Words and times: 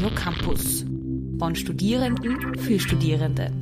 Radio 0.00 0.16
Campus. 0.16 0.84
Von 1.36 1.54
Studierenden 1.54 2.54
für 2.54 2.80
Studierende. 2.80 3.52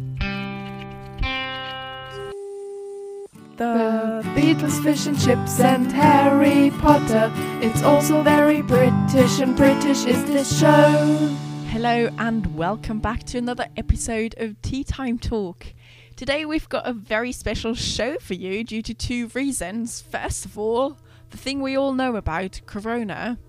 The 3.56 4.22
Beatles, 4.36 4.78
fish 4.78 5.08
and 5.08 5.18
chips, 5.18 5.58
and 5.58 5.90
Harry 5.90 6.70
Potter. 6.78 7.32
It's 7.60 7.82
also 7.82 8.22
very 8.22 8.62
British, 8.62 9.40
and 9.40 9.56
British 9.56 10.06
is 10.06 10.24
this 10.26 10.60
show. 10.60 11.36
Hello, 11.70 12.08
and 12.18 12.56
welcome 12.56 13.00
back 13.00 13.24
to 13.24 13.38
another 13.38 13.66
episode 13.76 14.36
of 14.38 14.62
Tea 14.62 14.84
Time 14.84 15.18
Talk. 15.18 15.66
Today, 16.14 16.44
we've 16.44 16.68
got 16.68 16.86
a 16.86 16.92
very 16.92 17.32
special 17.32 17.74
show 17.74 18.16
for 18.20 18.34
you 18.34 18.62
due 18.62 18.82
to 18.82 18.94
two 18.94 19.26
reasons. 19.34 20.00
First 20.02 20.44
of 20.44 20.56
all, 20.56 20.98
the 21.30 21.36
thing 21.36 21.60
we 21.60 21.76
all 21.76 21.94
know 21.94 22.14
about 22.14 22.60
Corona. 22.66 23.40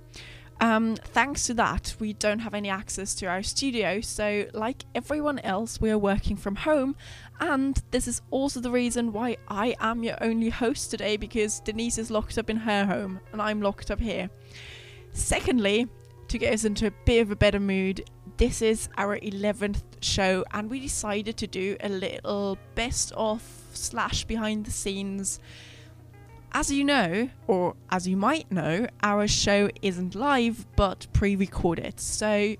Um, 0.61 0.95
thanks 0.95 1.47
to 1.47 1.53
that, 1.53 1.95
we 1.99 2.11
don't 2.13 2.39
have 2.39 2.53
any 2.53 2.69
access 2.69 3.15
to 3.15 3.27
our 3.27 3.41
studio, 3.43 4.01
so, 4.01 4.45
like 4.53 4.83
everyone 4.93 5.39
else, 5.39 5.79
we 5.79 5.89
are 5.89 5.97
working 5.97 6.35
from 6.35 6.57
home. 6.57 6.97
And 7.39 7.81
this 7.91 8.07
is 8.07 8.21
also 8.29 8.59
the 8.59 8.71
reason 8.71 9.13
why 9.13 9.37
I 9.47 9.75
am 9.79 10.03
your 10.03 10.21
only 10.21 10.49
host 10.49 10.91
today 10.91 11.15
because 11.15 11.61
Denise 11.61 11.97
is 11.97 12.11
locked 12.11 12.37
up 12.37 12.49
in 12.49 12.57
her 12.57 12.85
home 12.85 13.21
and 13.31 13.41
I'm 13.41 13.61
locked 13.61 13.89
up 13.89 14.01
here. 14.01 14.29
Secondly, 15.13 15.87
to 16.27 16.37
get 16.37 16.53
us 16.53 16.65
into 16.65 16.87
a 16.87 16.93
bit 17.05 17.21
of 17.21 17.31
a 17.31 17.35
better 17.37 17.59
mood, 17.59 18.09
this 18.37 18.61
is 18.61 18.89
our 18.97 19.17
11th 19.17 19.83
show, 20.01 20.43
and 20.51 20.69
we 20.69 20.79
decided 20.79 21.37
to 21.37 21.47
do 21.47 21.77
a 21.79 21.89
little 21.89 22.57
best 22.75 23.11
of 23.13 23.41
slash 23.73 24.25
behind 24.25 24.65
the 24.65 24.71
scenes. 24.71 25.39
As 26.51 26.71
you 26.71 26.83
know, 26.83 27.29
or 27.47 27.75
as 27.91 28.07
you 28.07 28.17
might 28.17 28.51
know, 28.51 28.87
our 29.03 29.27
show 29.27 29.69
isn't 29.81 30.15
live 30.15 30.65
but 30.75 31.05
pre 31.13 31.35
recorded. 31.35 31.99
So, 31.99 32.55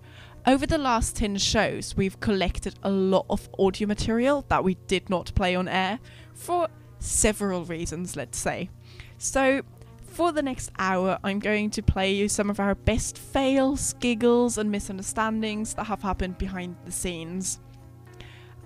over 0.46 0.66
the 0.66 0.78
last 0.78 1.16
10 1.16 1.38
shows, 1.38 1.98
we've 1.98 2.20
collected 2.20 2.76
a 2.84 2.90
lot 2.90 3.26
of 3.30 3.50
audio 3.58 3.88
material 3.88 4.46
that 4.48 4.64
we 4.64 4.76
did 4.88 5.09
not 5.09 5.34
play 5.36 5.56
on 5.56 5.68
air 5.68 6.00
for 6.34 6.68
several 7.00 7.66
reasons, 7.66 8.16
let's 8.16 8.38
say. 8.38 8.70
So, 9.18 9.64
for 10.03 10.31
the 10.31 10.44
next 10.44 10.72
hour, 10.78 11.18
I'm 11.24 11.40
going 11.40 11.72
to 11.72 11.81
play 11.81 12.14
you 12.14 12.30
some 12.30 12.50
of 12.50 12.59
our 12.59 12.76
best 12.76 13.18
fails, 13.18 13.94
giggles, 14.00 14.58
and 14.58 14.72
misunderstandings 14.72 15.74
that 15.74 15.86
have 15.86 16.02
happened 16.03 16.38
behind 16.38 16.76
the 16.86 16.92
scenes. 16.92 17.59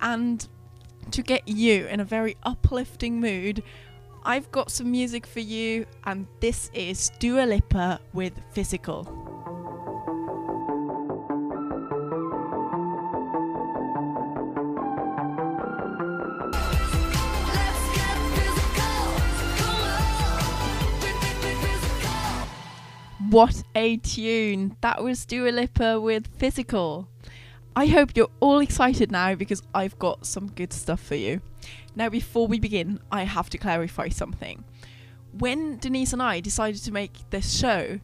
And 0.00 0.46
to 1.10 1.22
get 1.22 1.46
you 1.48 1.86
in 1.86 2.00
a 2.00 2.04
very 2.04 2.36
uplifting 2.42 3.20
mood, 3.20 3.62
I've 4.26 4.50
got 4.52 4.70
some 4.70 4.90
music 4.90 5.26
for 5.26 5.40
you, 5.40 5.84
and 6.04 6.26
this 6.40 6.70
is 6.72 7.10
Dua 7.18 7.44
Lipa 7.44 8.00
with 8.14 8.32
Physical. 8.52 9.04
What 23.28 23.62
a 23.74 23.98
tune! 23.98 24.76
That 24.80 25.04
was 25.04 25.26
Dua 25.26 25.50
Lipa 25.50 26.00
with 26.00 26.28
Physical. 26.38 27.08
I 27.76 27.86
hope 27.86 28.12
you're 28.14 28.30
all 28.40 28.60
excited 28.60 29.12
now 29.12 29.34
because 29.34 29.62
I've 29.74 29.98
got 29.98 30.24
some 30.24 30.46
good 30.52 30.72
stuff 30.72 31.00
for 31.00 31.16
you. 31.16 31.42
Now, 31.96 32.08
before 32.08 32.46
we 32.46 32.58
begin, 32.58 33.00
I 33.10 33.24
have 33.24 33.50
to 33.50 33.58
clarify 33.58 34.08
something. 34.08 34.64
When 35.38 35.78
Denise 35.78 36.12
and 36.12 36.22
I 36.22 36.40
decided 36.40 36.82
to 36.84 36.92
make 36.92 37.30
this 37.30 37.58
show, 37.58 37.98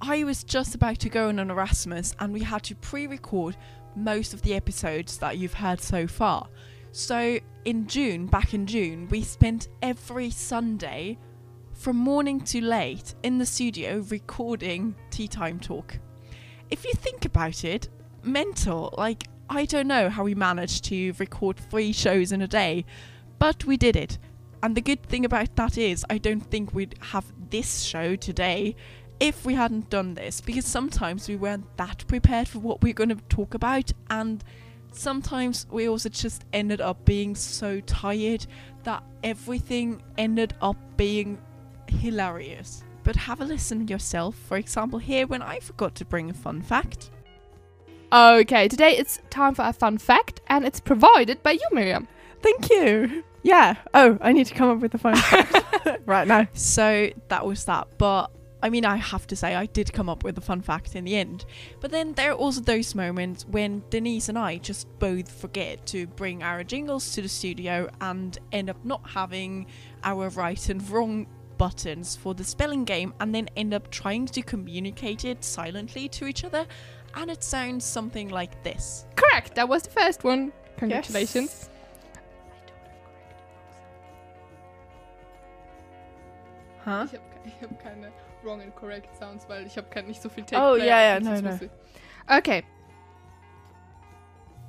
I 0.00 0.24
was 0.24 0.44
just 0.44 0.74
about 0.74 0.98
to 1.00 1.08
go 1.08 1.28
on 1.28 1.38
an 1.38 1.50
Erasmus 1.50 2.14
and 2.20 2.32
we 2.32 2.40
had 2.40 2.62
to 2.64 2.74
pre 2.74 3.06
record 3.06 3.56
most 3.96 4.32
of 4.32 4.42
the 4.42 4.54
episodes 4.54 5.18
that 5.18 5.38
you've 5.38 5.54
heard 5.54 5.80
so 5.80 6.06
far. 6.06 6.48
So, 6.92 7.38
in 7.64 7.86
June, 7.86 8.26
back 8.26 8.54
in 8.54 8.66
June, 8.66 9.08
we 9.08 9.22
spent 9.22 9.68
every 9.82 10.30
Sunday 10.30 11.18
from 11.74 11.96
morning 11.96 12.40
to 12.40 12.60
late 12.60 13.14
in 13.22 13.38
the 13.38 13.46
studio 13.46 14.04
recording 14.08 14.94
Tea 15.10 15.28
Time 15.28 15.60
Talk. 15.60 15.98
If 16.70 16.84
you 16.84 16.92
think 16.94 17.24
about 17.24 17.64
it, 17.64 17.88
mental. 18.22 18.94
Like, 18.96 19.28
I 19.50 19.64
don't 19.64 19.88
know 19.88 20.10
how 20.10 20.24
we 20.24 20.34
managed 20.34 20.84
to 20.84 21.12
record 21.18 21.56
three 21.56 21.92
shows 21.92 22.32
in 22.32 22.42
a 22.42 22.48
day, 22.48 22.84
but 23.38 23.64
we 23.64 23.76
did 23.76 23.96
it. 23.96 24.18
And 24.62 24.76
the 24.76 24.80
good 24.80 25.02
thing 25.02 25.24
about 25.24 25.56
that 25.56 25.78
is, 25.78 26.04
I 26.10 26.18
don't 26.18 26.40
think 26.40 26.74
we'd 26.74 26.96
have 27.00 27.24
this 27.50 27.82
show 27.82 28.16
today 28.16 28.76
if 29.20 29.44
we 29.44 29.54
hadn't 29.54 29.90
done 29.90 30.14
this, 30.14 30.40
because 30.40 30.64
sometimes 30.64 31.28
we 31.28 31.36
weren't 31.36 31.76
that 31.76 32.06
prepared 32.06 32.48
for 32.48 32.58
what 32.58 32.82
we 32.82 32.90
are 32.90 32.94
going 32.94 33.08
to 33.08 33.16
talk 33.28 33.54
about, 33.54 33.92
and 34.10 34.44
sometimes 34.92 35.66
we 35.70 35.88
also 35.88 36.08
just 36.08 36.44
ended 36.52 36.80
up 36.80 37.04
being 37.04 37.34
so 37.34 37.80
tired 37.80 38.46
that 38.84 39.02
everything 39.24 40.02
ended 40.18 40.54
up 40.60 40.76
being 40.96 41.38
hilarious. 41.88 42.84
But 43.02 43.16
have 43.16 43.40
a 43.40 43.44
listen 43.44 43.88
yourself. 43.88 44.36
For 44.36 44.56
example, 44.56 44.98
here 44.98 45.26
when 45.26 45.42
I 45.42 45.60
forgot 45.60 45.94
to 45.96 46.04
bring 46.04 46.30
a 46.30 46.34
fun 46.34 46.60
fact. 46.60 47.10
Okay, 48.10 48.68
today 48.68 48.96
it's 48.96 49.20
time 49.28 49.54
for 49.54 49.62
a 49.66 49.72
fun 49.72 49.98
fact, 49.98 50.40
and 50.46 50.64
it's 50.64 50.80
provided 50.80 51.42
by 51.42 51.52
you, 51.52 51.66
Miriam. 51.72 52.08
Thank 52.40 52.70
you. 52.70 53.22
Yeah. 53.42 53.76
Oh, 53.92 54.16
I 54.22 54.32
need 54.32 54.46
to 54.46 54.54
come 54.54 54.70
up 54.70 54.78
with 54.78 54.94
a 54.94 54.98
fun 54.98 55.14
fact 55.14 56.00
right 56.06 56.26
now. 56.26 56.48
So 56.54 57.10
that 57.28 57.44
was 57.44 57.66
that. 57.66 57.86
But 57.98 58.30
I 58.62 58.70
mean, 58.70 58.86
I 58.86 58.96
have 58.96 59.26
to 59.26 59.36
say, 59.36 59.54
I 59.54 59.66
did 59.66 59.92
come 59.92 60.08
up 60.08 60.24
with 60.24 60.38
a 60.38 60.40
fun 60.40 60.62
fact 60.62 60.96
in 60.96 61.04
the 61.04 61.16
end. 61.16 61.44
But 61.80 61.90
then 61.90 62.14
there 62.14 62.30
are 62.30 62.34
also 62.34 62.62
those 62.62 62.94
moments 62.94 63.44
when 63.46 63.82
Denise 63.90 64.30
and 64.30 64.38
I 64.38 64.56
just 64.56 64.88
both 64.98 65.30
forget 65.30 65.84
to 65.88 66.06
bring 66.06 66.42
our 66.42 66.64
jingles 66.64 67.12
to 67.12 67.20
the 67.20 67.28
studio 67.28 67.90
and 68.00 68.38
end 68.52 68.70
up 68.70 68.82
not 68.86 69.02
having 69.10 69.66
our 70.02 70.30
right 70.30 70.68
and 70.70 70.88
wrong 70.90 71.26
buttons 71.58 72.16
for 72.16 72.34
the 72.34 72.44
spelling 72.44 72.84
game 72.84 73.12
and 73.20 73.34
then 73.34 73.48
end 73.56 73.74
up 73.74 73.90
trying 73.90 74.24
to 74.26 74.40
communicate 74.40 75.24
it 75.24 75.44
silently 75.44 76.08
to 76.08 76.26
each 76.26 76.44
other. 76.44 76.66
And 77.14 77.30
it 77.30 77.42
sounds 77.42 77.84
something 77.84 78.28
like 78.28 78.62
this. 78.62 79.06
Correct. 79.16 79.54
That 79.54 79.68
was 79.68 79.82
the 79.82 79.90
first 79.90 80.24
one. 80.24 80.52
Congratulations. 80.76 81.68
Huh? 86.84 87.06
Ich 87.10 87.12
habe 87.18 87.22
hab 87.60 87.82
keine 87.82 88.12
wrong 88.42 88.62
and 88.62 88.74
correct 88.74 89.16
sounds, 89.18 89.46
weil 89.48 89.66
ich 89.66 89.76
habe 89.76 90.02
nicht 90.04 90.22
so 90.22 90.28
viel 90.28 90.44
Take 90.44 90.62
Oh, 90.62 90.74
Player 90.76 90.86
yeah, 90.86 91.20
yeah, 91.20 91.34
auf 91.34 91.42
no, 91.42 91.50
no. 91.50 92.38
Okay. 92.38 92.62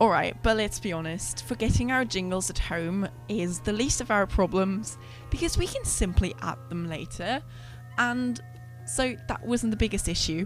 Alright, 0.02 0.42
but 0.44 0.56
let's 0.56 0.80
be 0.80 0.94
honest, 0.94 1.46
forgetting 1.46 1.92
our 1.92 2.06
jingles 2.06 2.50
at 2.50 2.58
home 2.58 3.08
is 3.28 3.60
the 3.60 3.74
least 3.74 4.00
of 4.00 4.12
our 4.12 4.26
problems 4.26 4.98
because 5.30 5.58
we 5.58 5.68
can 5.68 5.84
simply 5.84 6.34
add 6.42 6.58
them 6.70 6.88
later, 6.88 7.44
and 7.98 8.42
so 8.86 9.16
that 9.28 9.46
wasn't 9.46 9.72
the 9.72 9.78
biggest 9.78 10.08
issue. 10.08 10.46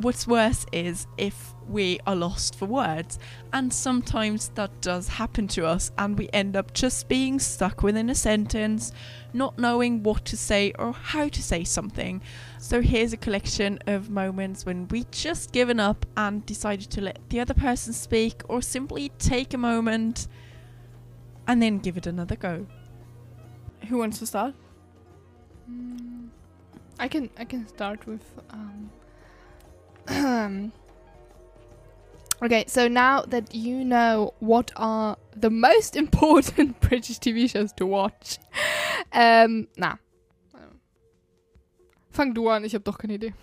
What's 0.00 0.26
worse 0.26 0.64
is 0.72 1.06
if 1.18 1.52
we 1.68 2.00
are 2.06 2.16
lost 2.16 2.54
for 2.54 2.64
words, 2.64 3.18
and 3.52 3.70
sometimes 3.70 4.48
that 4.54 4.80
does 4.80 5.08
happen 5.08 5.46
to 5.48 5.66
us, 5.66 5.92
and 5.98 6.18
we 6.18 6.30
end 6.32 6.56
up 6.56 6.72
just 6.72 7.06
being 7.06 7.38
stuck 7.38 7.82
within 7.82 8.08
a 8.08 8.14
sentence, 8.14 8.92
not 9.34 9.58
knowing 9.58 10.02
what 10.02 10.24
to 10.24 10.38
say 10.38 10.72
or 10.78 10.92
how 10.92 11.28
to 11.28 11.42
say 11.42 11.64
something. 11.64 12.22
So 12.58 12.80
here's 12.80 13.12
a 13.12 13.18
collection 13.18 13.78
of 13.86 14.08
moments 14.08 14.64
when 14.64 14.88
we 14.88 15.04
just 15.10 15.52
given 15.52 15.78
up 15.78 16.06
and 16.16 16.46
decided 16.46 16.88
to 16.92 17.02
let 17.02 17.18
the 17.28 17.40
other 17.40 17.52
person 17.52 17.92
speak 17.92 18.40
or 18.48 18.62
simply 18.62 19.10
take 19.18 19.52
a 19.52 19.58
moment 19.58 20.28
and 21.46 21.60
then 21.60 21.78
give 21.78 21.98
it 21.98 22.06
another 22.06 22.36
go. 22.36 22.66
Who 23.88 23.98
wants 23.98 24.18
to 24.20 24.26
start? 24.26 24.54
I 26.98 27.06
can 27.06 27.28
I 27.36 27.44
can 27.44 27.68
start 27.68 28.06
with 28.06 28.24
um 28.48 28.90
Okay, 32.42 32.64
so 32.66 32.88
now 32.88 33.20
that 33.22 33.54
you 33.54 33.84
know 33.84 34.32
what 34.40 34.70
are 34.76 35.18
the 35.36 35.50
most 35.50 35.94
important 36.04 36.80
British 36.88 37.18
TV 37.18 37.50
shows 37.50 37.72
to 37.74 37.86
watch, 37.86 38.38
ähm, 39.12 39.68
na. 39.76 39.96
Fang 42.10 42.34
du 42.34 42.48
an, 42.48 42.64
ich 42.64 42.72
habe 42.72 42.82
doch 42.82 42.98
keine 42.98 43.14
Idee. 43.14 43.34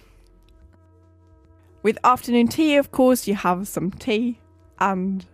With 1.83 1.99
afternoon 2.03 2.47
tea, 2.47 2.75
of 2.77 2.91
course, 2.91 3.27
you 3.27 3.35
have 3.35 3.67
some 3.67 3.91
tea 3.91 4.39
and 4.79 5.25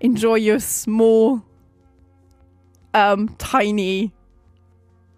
enjoy 0.00 0.36
your 0.36 0.60
small, 0.60 1.42
um, 2.94 3.28
tiny. 3.36 4.12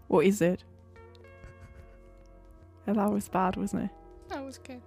What 0.09 0.25
is 0.27 0.41
it? 0.41 0.65
Yeah, 2.87 2.95
that 2.95 3.13
was 3.13 3.29
bad, 3.29 3.57
wasn't 3.57 3.85
it? 3.85 3.91
That 4.31 4.45
was 4.45 4.59
okay. 4.59 4.81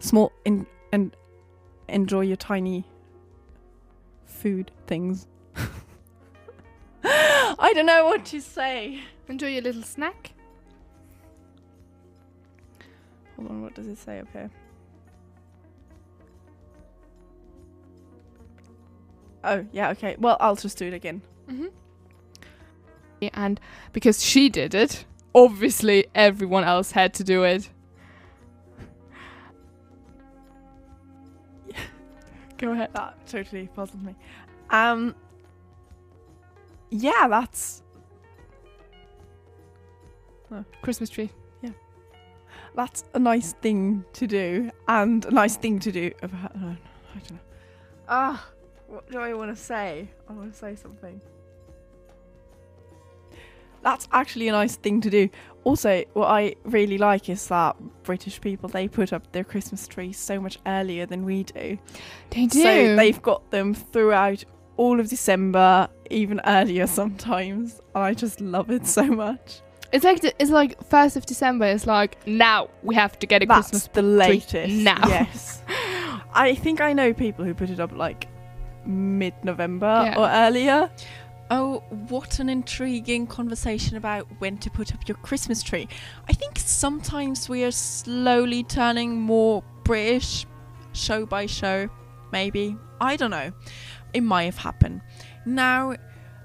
Small 0.00 0.32
in, 0.44 0.66
and 0.92 1.14
enjoy 1.88 2.22
your 2.22 2.36
tiny 2.36 2.84
food 4.24 4.70
things. 4.86 5.26
I 7.04 7.72
don't 7.74 7.86
know 7.86 8.06
what 8.06 8.24
to 8.26 8.40
say. 8.40 9.00
Enjoy 9.28 9.48
your 9.48 9.62
little 9.62 9.82
snack. 9.82 10.32
Hold 13.36 13.50
on, 13.50 13.62
what 13.62 13.74
does 13.74 13.86
it 13.86 13.98
say 13.98 14.18
up 14.18 14.28
here? 14.32 14.50
Oh, 19.42 19.64
yeah, 19.72 19.90
okay. 19.90 20.16
Well, 20.18 20.36
I'll 20.40 20.56
just 20.56 20.76
do 20.76 20.86
it 20.86 20.94
again. 20.94 21.22
Mm-hmm. 21.48 21.66
And 23.32 23.60
because 23.92 24.24
she 24.24 24.48
did 24.48 24.74
it, 24.74 25.04
obviously 25.34 26.06
everyone 26.14 26.64
else 26.64 26.92
had 26.92 27.14
to 27.14 27.24
do 27.24 27.44
it. 27.44 27.70
Go 32.60 32.72
ahead. 32.72 32.90
That 32.92 33.26
totally 33.26 33.68
puzzled 33.74 34.04
me. 34.04 34.14
Um, 34.68 35.14
yeah, 36.90 37.26
that's 37.26 37.82
Christmas 40.82 41.08
tree. 41.08 41.30
Yeah, 41.62 41.70
that's 42.74 43.04
a 43.14 43.18
nice 43.18 43.54
thing 43.54 44.04
to 44.12 44.26
do, 44.26 44.70
and 44.88 45.24
a 45.24 45.30
nice 45.30 45.56
thing 45.56 45.78
to 45.80 45.90
do. 45.90 46.12
About, 46.22 46.54
uh, 46.54 46.58
I 46.58 47.18
don't 47.18 47.32
know. 47.32 47.38
Ah, 48.08 48.46
what 48.88 49.10
do 49.10 49.18
I 49.18 49.32
want 49.32 49.56
to 49.56 49.62
say? 49.62 50.10
I 50.28 50.32
want 50.34 50.52
to 50.52 50.58
say 50.58 50.74
something. 50.74 51.20
That's 53.82 54.08
actually 54.12 54.48
a 54.48 54.52
nice 54.52 54.76
thing 54.76 55.00
to 55.02 55.10
do. 55.10 55.28
Also, 55.64 56.04
what 56.14 56.26
I 56.28 56.54
really 56.64 56.98
like 56.98 57.28
is 57.28 57.46
that 57.48 57.76
British 58.02 58.40
people 58.40 58.68
they 58.68 58.88
put 58.88 59.12
up 59.12 59.30
their 59.32 59.44
Christmas 59.44 59.86
trees 59.86 60.18
so 60.18 60.40
much 60.40 60.58
earlier 60.66 61.06
than 61.06 61.24
we 61.24 61.42
do. 61.44 61.78
They 62.30 62.46
do. 62.46 62.62
So 62.62 62.96
they've 62.96 63.20
got 63.22 63.50
them 63.50 63.74
throughout 63.74 64.44
all 64.76 64.98
of 65.00 65.08
December, 65.08 65.88
even 66.10 66.40
earlier 66.46 66.86
sometimes. 66.86 67.80
I 67.94 68.14
just 68.14 68.40
love 68.40 68.70
it 68.70 68.86
so 68.86 69.04
much. 69.04 69.60
it's 69.92 70.04
like 70.04 70.24
it's 70.38 70.50
like 70.50 70.82
first 70.88 71.16
of 71.16 71.26
December. 71.26 71.66
It's 71.66 71.86
like 71.86 72.26
now 72.26 72.68
we 72.82 72.94
have 72.94 73.18
to 73.18 73.26
get 73.26 73.42
a 73.42 73.46
That's 73.46 73.70
Christmas. 73.70 73.90
the 73.92 74.02
latest. 74.02 74.72
now. 74.74 75.06
Yes. 75.08 75.62
I 76.32 76.54
think 76.54 76.80
I 76.80 76.92
know 76.92 77.12
people 77.12 77.44
who 77.44 77.52
put 77.54 77.70
it 77.70 77.80
up 77.80 77.92
like 77.92 78.28
mid 78.86 79.34
November 79.44 80.04
Yeah. 80.06 80.18
or 80.18 80.28
earlier. 80.28 80.90
Oh, 81.52 81.82
what 82.08 82.38
an 82.38 82.48
intriguing 82.48 83.26
conversation 83.26 83.96
about 83.96 84.28
when 84.38 84.56
to 84.58 84.70
put 84.70 84.94
up 84.94 85.08
your 85.08 85.16
Christmas 85.16 85.64
tree. 85.64 85.88
I 86.28 86.32
think 86.32 86.60
sometimes 86.60 87.48
we 87.48 87.64
are 87.64 87.72
slowly 87.72 88.62
turning 88.62 89.20
more 89.20 89.64
British, 89.82 90.46
show 90.92 91.26
by 91.26 91.46
show, 91.46 91.88
maybe. 92.30 92.76
I 93.00 93.16
don't 93.16 93.32
know. 93.32 93.50
It 94.14 94.20
might 94.20 94.44
have 94.44 94.58
happened. 94.58 95.00
Now, 95.44 95.96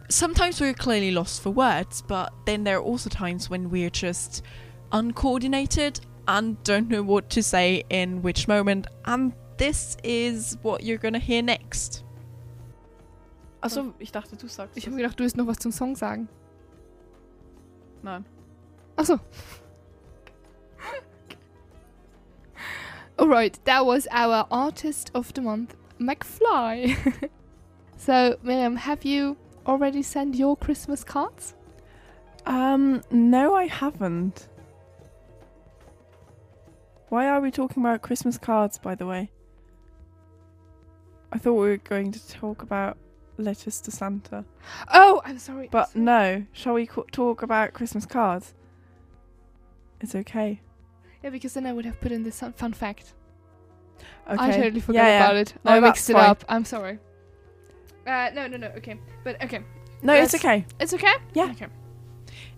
sometimes 0.09 0.59
we're 0.59 0.73
clearly 0.73 1.11
lost 1.11 1.43
for 1.43 1.51
words, 1.51 2.01
but 2.01 2.33
then 2.47 2.63
there 2.63 2.77
are 2.77 2.83
also 2.83 3.07
times 3.07 3.47
when 3.47 3.69
we're 3.69 3.91
just 3.91 4.41
uncoordinated 4.91 5.99
and 6.27 6.61
don't 6.63 6.89
know 6.89 7.03
what 7.03 7.29
to 7.29 7.43
say 7.43 7.83
in 7.91 8.23
which 8.23 8.47
moment. 8.47 8.87
And 9.05 9.33
this 9.57 9.97
is 10.03 10.57
what 10.63 10.81
you're 10.81 10.97
gonna 10.97 11.19
hear 11.19 11.43
next. 11.43 12.04
Also, 13.65 13.95
ich 13.97 14.11
dachte, 14.11 14.35
du 14.35 14.47
sagst. 14.47 14.77
Ich 14.77 14.85
habe 14.85 14.95
gedacht, 14.95 15.19
du 15.19 15.23
willst 15.23 15.37
noch 15.37 15.47
was 15.47 15.57
zum 15.57 15.71
Song 15.71 15.95
sagen. 15.95 16.29
Nein. 18.03 18.23
Achso. 18.95 19.19
Alright, 23.17 23.59
that 23.65 23.83
was 23.83 24.07
our 24.11 24.45
artist 24.51 25.09
of 25.15 25.31
the 25.33 25.41
month, 25.41 25.75
McFly. 25.99 26.95
so, 27.97 28.35
Miriam, 28.43 28.75
have 28.75 29.03
you 29.03 29.35
already 29.65 30.03
sent 30.03 30.35
your 30.35 30.55
Christmas 30.55 31.03
cards? 31.03 31.55
Um, 32.45 33.01
no, 33.09 33.55
I 33.55 33.65
haven't. 33.65 34.47
Why 37.09 37.27
are 37.29 37.41
we 37.41 37.49
talking 37.49 37.83
about 37.83 38.03
Christmas 38.03 38.37
cards, 38.37 38.77
by 38.77 38.93
the 38.93 39.07
way? 39.07 39.31
I 41.31 41.39
thought 41.39 41.53
we 41.53 41.69
were 41.69 41.77
going 41.77 42.11
to 42.11 42.27
talk 42.29 42.61
about 42.61 42.97
letters 43.37 43.81
to 43.81 43.91
Santa. 43.91 44.45
Oh, 44.93 45.21
I'm 45.25 45.37
sorry. 45.39 45.67
But 45.71 45.89
I'm 45.95 46.05
sorry. 46.05 46.05
no, 46.05 46.45
shall 46.53 46.73
we 46.73 46.85
co- 46.87 47.05
talk 47.11 47.41
about 47.41 47.73
Christmas 47.73 48.05
cards? 48.05 48.53
It's 50.01 50.15
okay. 50.15 50.61
Yeah, 51.23 51.29
because 51.31 51.53
then 51.53 51.65
I 51.65 51.73
would 51.73 51.85
have 51.85 51.99
put 52.01 52.11
in 52.11 52.23
this 52.23 52.39
fun- 52.39 52.53
fun 52.53 52.73
fact. 52.73 53.13
Okay. 54.29 54.43
I 54.43 54.51
totally 54.51 54.79
forgot 54.81 54.99
Yeah, 55.03 55.07
yeah. 55.07 55.23
about 55.25 55.35
it. 55.37 55.53
No, 55.63 55.71
I 55.71 55.79
mixed 55.79 56.09
it 56.09 56.13
fine. 56.13 56.29
up. 56.29 56.43
I'm 56.49 56.65
sorry. 56.65 56.99
Uh, 58.05 58.29
no, 58.33 58.47
no, 58.47 58.57
no. 58.57 58.67
Okay, 58.77 58.99
but 59.23 59.41
okay, 59.43 59.61
No, 60.03 60.13
it's 60.13 60.35
okay. 60.35 60.65
it's 60.79 60.93
okay. 60.93 61.13
Yeah. 61.33 61.49
Okay. 61.51 61.67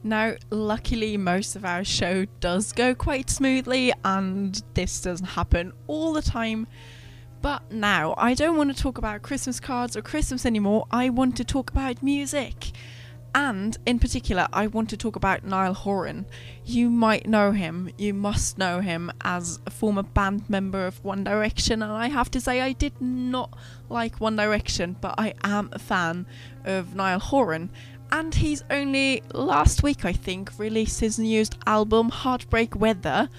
Now, 0.03 0.33
luckily, 0.49 1.17
most 1.17 1.55
of 1.55 1.63
our 1.65 1.83
show 1.83 2.25
does 2.39 2.71
go 2.71 2.93
quite 2.95 3.29
smoothly, 3.29 3.93
and 4.03 4.61
this 4.73 5.01
doesn't 5.01 5.25
happen 5.27 5.71
all 5.87 6.13
the 6.13 6.21
time. 6.21 6.67
But 7.41 7.71
now, 7.71 8.15
I 8.17 8.33
don't 8.33 8.57
want 8.57 8.75
to 8.75 8.81
talk 8.81 8.97
about 8.97 9.21
Christmas 9.21 9.59
cards 9.59 9.95
or 9.95 10.01
Christmas 10.01 10.45
anymore. 10.45 10.85
I 10.91 11.09
want 11.09 11.37
to 11.37 11.43
talk 11.43 11.69
about 11.71 12.01
music. 12.01 12.71
And 13.35 13.77
in 13.85 13.99
particular, 13.99 14.47
I 14.51 14.65
want 14.67 14.89
to 14.89 14.97
talk 14.97 15.15
about 15.15 15.43
Niall 15.43 15.75
Horan. 15.75 16.25
You 16.65 16.89
might 16.89 17.27
know 17.27 17.51
him, 17.51 17.91
you 17.97 18.13
must 18.13 18.57
know 18.57 18.79
him 18.79 19.11
as 19.21 19.59
a 19.67 19.69
former 19.69 20.01
band 20.01 20.49
member 20.49 20.87
of 20.87 21.03
One 21.03 21.23
Direction. 21.23 21.83
And 21.83 21.91
I 21.91 22.07
have 22.07 22.31
to 22.31 22.41
say, 22.41 22.61
I 22.61 22.71
did 22.71 22.99
not 22.99 23.55
like 23.89 24.19
One 24.19 24.35
Direction, 24.35 24.95
but 24.99 25.13
I 25.19 25.35
am 25.43 25.69
a 25.71 25.79
fan 25.79 26.25
of 26.65 26.95
Niall 26.95 27.19
Horan 27.19 27.69
and 28.11 28.33
he's 28.35 28.63
only 28.69 29.21
last 29.33 29.83
week 29.83 30.05
I 30.05 30.13
think 30.13 30.57
released 30.57 30.99
his 30.99 31.19
newest 31.19 31.57
album 31.65 32.09
Heartbreak 32.09 32.75
Weather 32.75 33.29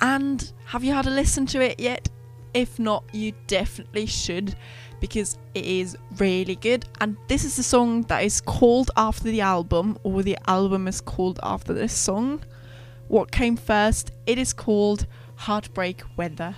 and 0.00 0.52
have 0.66 0.84
you 0.84 0.92
had 0.92 1.06
a 1.06 1.10
listen 1.10 1.46
to 1.46 1.60
it 1.60 1.80
yet 1.80 2.08
if 2.56 2.78
not 2.78 3.04
you 3.12 3.32
definitely 3.46 4.06
should 4.06 4.56
because 4.98 5.36
it 5.54 5.66
is 5.66 5.96
really 6.16 6.56
good. 6.56 6.86
And 7.02 7.18
this 7.28 7.44
is 7.44 7.56
the 7.56 7.62
song 7.62 8.02
that 8.04 8.24
is 8.24 8.40
called 8.40 8.90
after 8.96 9.24
the 9.24 9.42
album 9.42 9.98
or 10.04 10.22
the 10.22 10.38
album 10.46 10.88
is 10.88 11.02
called 11.02 11.38
after 11.42 11.74
this 11.74 11.92
song. 11.92 12.42
What 13.08 13.30
came 13.30 13.58
first? 13.58 14.10
It 14.26 14.38
is 14.38 14.54
called 14.54 15.06
Heartbreak 15.36 16.02
Weather 16.16 16.56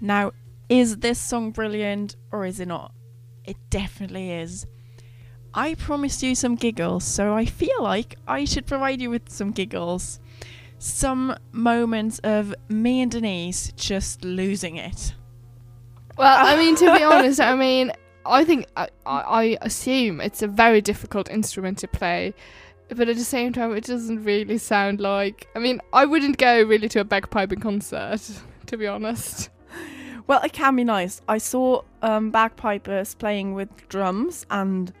Now, 0.00 0.32
is 0.68 0.98
this 0.98 1.18
song 1.18 1.50
brilliant 1.50 2.16
or 2.30 2.44
is 2.44 2.60
it 2.60 2.68
not? 2.68 2.92
It 3.44 3.56
definitely 3.70 4.30
is. 4.30 4.66
I 5.54 5.74
promised 5.74 6.22
you 6.22 6.34
some 6.34 6.54
giggles, 6.54 7.04
so 7.04 7.34
I 7.34 7.46
feel 7.46 7.82
like 7.82 8.16
I 8.28 8.44
should 8.44 8.66
provide 8.66 9.00
you 9.00 9.10
with 9.10 9.28
some 9.30 9.50
giggles. 9.50 10.20
Some 10.78 11.36
moments 11.50 12.20
of 12.20 12.54
me 12.68 13.00
and 13.00 13.10
Denise 13.10 13.72
just 13.72 14.24
losing 14.24 14.76
it. 14.76 15.14
Well, 16.16 16.46
I 16.46 16.56
mean, 16.56 16.76
to 16.76 16.94
be 16.94 17.02
honest, 17.04 17.40
I 17.40 17.56
mean, 17.56 17.92
I 18.26 18.44
think 18.44 18.66
I, 18.76 18.88
I, 19.06 19.58
assume 19.62 20.20
it's 20.20 20.42
a 20.42 20.48
very 20.48 20.80
difficult 20.80 21.30
instrument 21.30 21.78
to 21.78 21.88
play, 21.88 22.34
but 22.88 23.08
at 23.08 23.16
the 23.16 23.24
same 23.24 23.52
time, 23.52 23.74
it 23.74 23.84
doesn't 23.84 24.24
really 24.24 24.58
sound 24.58 25.00
like. 25.00 25.48
I 25.56 25.58
mean, 25.60 25.80
I 25.92 26.04
wouldn't 26.04 26.36
go 26.36 26.62
really 26.62 26.88
to 26.90 27.00
a 27.00 27.04
bagpiping 27.04 27.62
concert, 27.62 28.20
to 28.66 28.76
be 28.76 28.86
honest. 28.86 29.48
Well, 30.28 30.40
it 30.42 30.52
can 30.52 30.76
be 30.76 30.84
nice. 30.84 31.20
I 31.26 31.38
saw 31.38 31.82
um, 32.02 32.30
bagpipers 32.30 33.14
playing 33.16 33.54
with 33.54 33.68
drums 33.88 34.46
and 34.50 34.92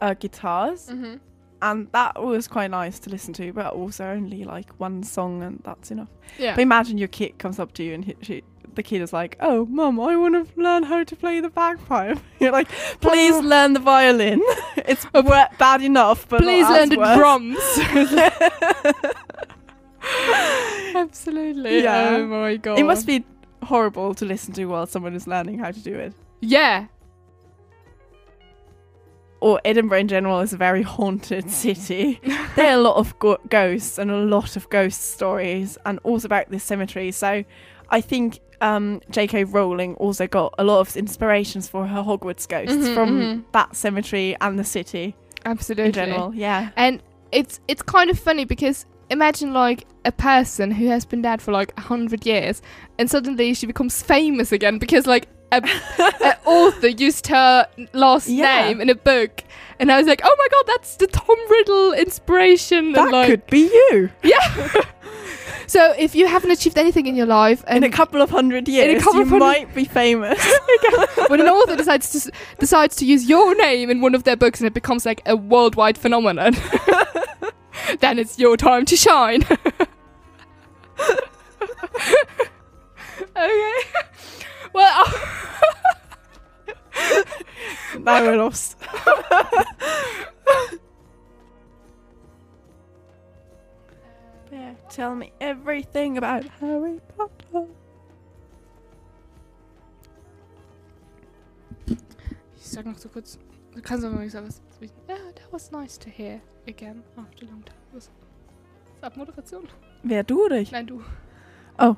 uh, 0.00 0.14
guitars, 0.14 0.88
Mm-hmm. 0.88 1.14
and 1.62 1.88
that 1.92 2.22
was 2.22 2.46
quite 2.46 2.70
nice 2.70 2.98
to 3.00 3.10
listen 3.10 3.32
to. 3.34 3.52
But 3.52 3.72
also 3.72 4.04
only 4.04 4.44
like 4.44 4.70
one 4.78 5.02
song, 5.02 5.42
and 5.42 5.60
that's 5.64 5.90
enough. 5.90 6.10
Yeah. 6.38 6.54
But 6.54 6.60
imagine 6.62 6.98
your 6.98 7.08
kid 7.08 7.38
comes 7.38 7.58
up 7.58 7.72
to 7.74 7.82
you 7.82 7.94
and 7.94 8.14
she, 8.20 8.42
the 8.74 8.82
kid 8.82 9.00
is 9.00 9.12
like, 9.14 9.36
"Oh, 9.40 9.64
mum, 9.64 9.98
I 9.98 10.14
want 10.16 10.34
to 10.34 10.60
learn 10.60 10.82
how 10.82 11.02
to 11.04 11.16
play 11.16 11.40
the 11.40 11.48
bagpipe." 11.48 12.18
You're 12.40 12.52
like, 12.52 12.68
"Please 13.00 13.34
learn 13.42 13.72
the 13.72 13.80
violin. 13.80 14.42
it's 14.76 15.06
bad 15.58 15.80
enough, 15.82 16.28
but 16.28 16.42
Please 16.42 16.68
learn 16.68 16.90
the 16.90 16.98
worse." 16.98 17.16
drums. 17.16 17.58
Absolutely. 20.94 21.82
Yeah. 21.82 22.16
Oh 22.18 22.26
my 22.26 22.56
god. 22.56 22.78
it 22.78 22.84
must 22.84 23.06
be 23.06 23.24
horrible 23.62 24.14
to 24.14 24.24
listen 24.24 24.52
to 24.54 24.66
while 24.66 24.86
someone 24.86 25.14
is 25.14 25.26
learning 25.26 25.58
how 25.58 25.70
to 25.70 25.80
do 25.80 25.94
it. 25.94 26.12
Yeah. 26.40 26.86
Or 29.40 29.60
Edinburgh 29.64 29.98
in 30.00 30.08
general 30.08 30.40
is 30.40 30.52
a 30.52 30.56
very 30.56 30.82
haunted 30.82 31.50
city. 31.50 32.20
there 32.56 32.70
are 32.70 32.78
a 32.78 32.82
lot 32.82 32.96
of 32.96 33.18
go- 33.18 33.38
ghosts 33.48 33.98
and 33.98 34.10
a 34.10 34.16
lot 34.16 34.56
of 34.56 34.68
ghost 34.70 35.12
stories, 35.12 35.76
and 35.84 35.98
also 36.04 36.26
about 36.26 36.50
this 36.50 36.64
cemetery. 36.64 37.12
So, 37.12 37.44
I 37.90 38.00
think 38.00 38.40
um, 38.62 39.00
J.K. 39.10 39.44
Rowling 39.44 39.94
also 39.96 40.26
got 40.26 40.54
a 40.58 40.64
lot 40.64 40.80
of 40.80 40.96
inspirations 40.96 41.68
for 41.68 41.86
her 41.86 42.02
Hogwarts 42.02 42.48
ghosts 42.48 42.74
Mhm, 42.88 42.94
from 42.94 43.10
mhm. 43.20 43.44
that 43.52 43.76
cemetery 43.76 44.34
and 44.40 44.58
the 44.58 44.64
city 44.64 45.14
Absolutely. 45.44 45.86
in 45.86 45.92
general. 45.92 46.34
Yeah. 46.34 46.70
And 46.76 47.02
it's 47.30 47.60
it's 47.68 47.82
kind 47.82 48.08
of 48.10 48.18
funny 48.18 48.46
because 48.46 48.86
imagine 49.10 49.52
like 49.52 49.86
a 50.04 50.12
person 50.12 50.70
who 50.70 50.86
has 50.88 51.04
been 51.04 51.22
dead 51.22 51.42
for 51.42 51.52
like 51.52 51.72
a 51.76 51.80
hundred 51.80 52.26
years, 52.26 52.62
and 52.98 53.10
suddenly 53.10 53.54
she 53.54 53.66
becomes 53.66 54.02
famous 54.02 54.52
again 54.52 54.78
because 54.78 55.06
like 55.06 55.28
a, 55.52 55.62
a 55.98 56.36
author 56.44 56.88
used 56.88 57.26
her 57.28 57.66
last 57.92 58.28
Yeah. 58.28 58.64
name 58.68 58.80
in 58.80 58.88
a 58.90 58.94
book, 58.94 59.42
and 59.78 59.90
I 59.92 59.98
was 59.98 60.06
like, 60.06 60.20
oh 60.24 60.34
my 60.38 60.48
god, 60.50 60.64
that's 60.66 60.96
the 60.96 61.06
Tom 61.06 61.36
Riddle 61.50 61.92
inspiration. 61.92 62.92
That 62.92 63.02
and 63.04 63.12
like, 63.12 63.26
could 63.28 63.46
be 63.46 63.60
you. 63.90 64.10
yeah. 64.22 64.82
so 65.68 65.92
if 65.98 66.14
you 66.14 66.26
haven't 66.26 66.50
achieved 66.50 66.78
anything 66.78 67.06
in 67.06 67.14
your 67.16 67.26
life, 67.26 67.64
In 67.68 67.84
a 67.84 67.90
couple 67.90 68.22
of 68.22 68.30
hundred 68.30 68.68
years, 68.68 69.02
couple 69.02 69.18
you 69.18 69.22
of 69.22 69.28
hundred- 69.28 69.40
might 69.44 69.74
be 69.74 69.84
famous. 69.84 70.44
when 71.28 71.40
an 71.40 71.48
author 71.48 71.76
decides 71.76 72.10
to 72.24 72.32
decides 72.58 72.96
to 72.96 73.04
use 73.06 73.28
your 73.28 73.54
name 73.56 73.90
in 73.90 74.00
one 74.00 74.14
of 74.14 74.24
their 74.24 74.36
books 74.36 74.60
and 74.60 74.66
it 74.66 74.74
becomes 74.74 75.04
like 75.06 75.22
a 75.26 75.36
worldwide 75.36 75.96
phenomenon, 75.98 76.54
then 78.00 78.18
it's 78.18 78.38
your 78.38 78.56
time 78.56 78.84
to 78.86 78.96
shine. 78.96 79.42
okay. 83.36 83.72
Well, 84.72 85.06
now 88.00 88.22
we're 88.22 88.36
lost. 88.36 88.76
Bear, 94.50 94.76
tell 94.90 95.14
me 95.14 95.32
everything 95.40 96.18
about 96.18 96.44
Harry 96.60 97.00
Potter. 97.16 97.66
ich 102.66 102.72
sag 102.72 102.86
noch 102.86 102.98
so 102.98 103.08
kurz. 103.08 103.38
Du 103.74 103.80
kannst 103.82 104.04
aber 104.04 104.18
nicht 104.18 104.32
sagen, 104.32 104.48
was. 104.80 104.90
Ja, 105.08 105.14
that 105.34 105.52
was 105.52 105.70
nice 105.72 105.98
to 105.98 106.08
hear 106.10 106.40
again 106.68 107.02
after 107.16 107.46
a 107.46 107.50
long 107.50 107.64
time. 107.64 107.76
Was? 107.92 108.10
Abmoderation? 109.00 109.64
Wer 110.02 110.24
du 110.24 110.44
oder 110.46 110.58
ich? 110.58 110.70
Nein, 110.72 110.86
du. 110.86 111.00
Oh. 111.78 111.94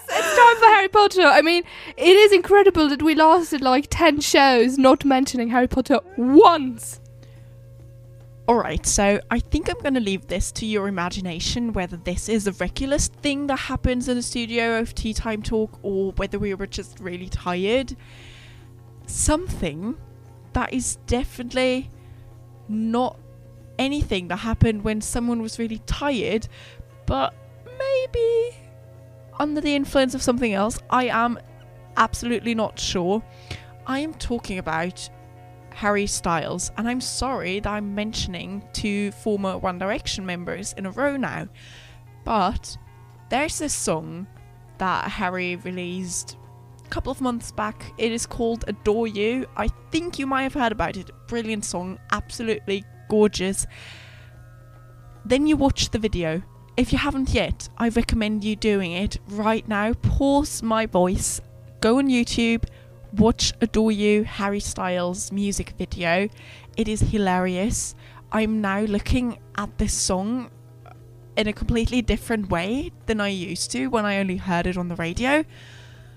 for 0.57 0.65
Harry 0.65 0.87
Potter. 0.89 1.21
I 1.21 1.41
mean, 1.41 1.63
it 1.97 2.15
is 2.15 2.31
incredible 2.31 2.89
that 2.89 3.01
we 3.01 3.15
lasted 3.15 3.61
like 3.61 3.87
10 3.89 4.21
shows 4.21 4.77
not 4.77 5.05
mentioning 5.05 5.49
Harry 5.49 5.67
Potter 5.67 5.99
once. 6.17 6.99
Alright, 8.47 8.85
so 8.85 9.21
I 9.29 9.39
think 9.39 9.69
I'm 9.69 9.79
going 9.79 9.93
to 9.93 9.99
leave 9.99 10.27
this 10.27 10.51
to 10.53 10.65
your 10.65 10.87
imagination 10.87 11.73
whether 11.73 11.95
this 11.95 12.27
is 12.27 12.47
a 12.47 12.51
regular 12.53 12.97
thing 12.97 13.47
that 13.47 13.57
happens 13.57 14.09
in 14.09 14.17
the 14.17 14.21
studio 14.21 14.79
of 14.79 14.93
Tea 14.93 15.13
Time 15.13 15.41
Talk 15.41 15.79
or 15.83 16.11
whether 16.13 16.37
we 16.37 16.53
were 16.53 16.67
just 16.67 16.99
really 16.99 17.29
tired. 17.29 17.95
Something 19.05 19.95
that 20.53 20.73
is 20.73 20.97
definitely 21.07 21.89
not 22.67 23.17
anything 23.79 24.27
that 24.29 24.37
happened 24.37 24.83
when 24.83 25.01
someone 25.01 25.41
was 25.41 25.57
really 25.59 25.79
tired, 25.85 26.47
but 27.05 27.33
maybe 27.79 28.55
under 29.41 29.59
the 29.59 29.75
influence 29.75 30.13
of 30.13 30.21
something 30.21 30.53
else. 30.53 30.79
I 30.91 31.05
am 31.05 31.39
absolutely 31.97 32.53
not 32.53 32.79
sure. 32.79 33.23
I 33.87 33.97
am 33.99 34.13
talking 34.13 34.59
about 34.59 35.09
Harry 35.71 36.05
Styles, 36.05 36.71
and 36.77 36.87
I'm 36.87 37.01
sorry 37.01 37.59
that 37.59 37.69
I'm 37.69 37.95
mentioning 37.95 38.63
two 38.71 39.11
former 39.13 39.57
One 39.57 39.79
Direction 39.79 40.27
members 40.27 40.73
in 40.73 40.85
a 40.85 40.91
row 40.91 41.17
now, 41.17 41.47
but 42.23 42.77
there's 43.29 43.57
this 43.57 43.73
song 43.73 44.27
that 44.77 45.09
Harry 45.09 45.55
released 45.55 46.37
a 46.85 46.89
couple 46.89 47.11
of 47.11 47.19
months 47.19 47.51
back. 47.51 47.93
It 47.97 48.11
is 48.11 48.27
called 48.27 48.63
Adore 48.67 49.07
You. 49.07 49.47
I 49.57 49.69
think 49.89 50.19
you 50.19 50.27
might 50.27 50.43
have 50.43 50.53
heard 50.53 50.71
about 50.71 50.97
it. 50.97 51.09
Brilliant 51.27 51.65
song, 51.65 51.97
absolutely 52.11 52.83
gorgeous. 53.09 53.65
Then 55.25 55.47
you 55.47 55.57
watch 55.57 55.89
the 55.89 55.99
video. 55.99 56.43
If 56.77 56.93
you 56.93 56.97
haven't 56.97 57.33
yet, 57.33 57.67
I 57.77 57.89
recommend 57.89 58.45
you 58.45 58.55
doing 58.55 58.93
it 58.93 59.19
right 59.27 59.67
now. 59.67 59.93
Pause 59.93 60.63
my 60.63 60.85
voice, 60.85 61.41
go 61.81 61.97
on 61.97 62.07
YouTube, 62.07 62.63
watch 63.17 63.51
Adore 63.59 63.91
You 63.91 64.23
Harry 64.23 64.61
Styles 64.61 65.33
music 65.33 65.73
video. 65.77 66.29
It 66.77 66.87
is 66.87 67.01
hilarious. 67.01 67.93
I'm 68.31 68.61
now 68.61 68.81
looking 68.81 69.37
at 69.57 69.77
this 69.77 69.93
song 69.93 70.49
in 71.35 71.47
a 71.47 71.53
completely 71.53 72.01
different 72.01 72.49
way 72.49 72.93
than 73.05 73.19
I 73.19 73.27
used 73.27 73.69
to 73.71 73.87
when 73.87 74.05
I 74.05 74.19
only 74.19 74.37
heard 74.37 74.65
it 74.65 74.77
on 74.77 74.87
the 74.87 74.95
radio. 74.95 75.43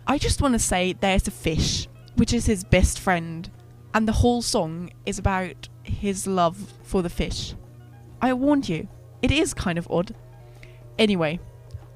I 0.07 0.19
just 0.19 0.41
want 0.41 0.53
to 0.55 0.61
say 0.61 0.93
there's 0.93 1.27
a 1.27 1.33
fish, 1.33 1.89
which 2.15 2.33
is 2.33 2.47
his 2.47 2.63
best 2.63 3.01
friend, 3.01 3.51
and 3.93 4.07
the 4.07 4.13
whole 4.13 4.41
song 4.41 4.91
is 5.05 5.19
about 5.19 5.69
his 5.83 6.29
love 6.29 6.75
for 6.85 7.03
the 7.03 7.11
fish. 7.11 7.55
I 8.23 8.33
warned 8.35 8.69
you, 8.69 8.87
it 9.21 9.33
is 9.33 9.53
kind 9.53 9.79
of 9.79 9.89
odd. 9.91 10.15
Anyway, 10.99 11.41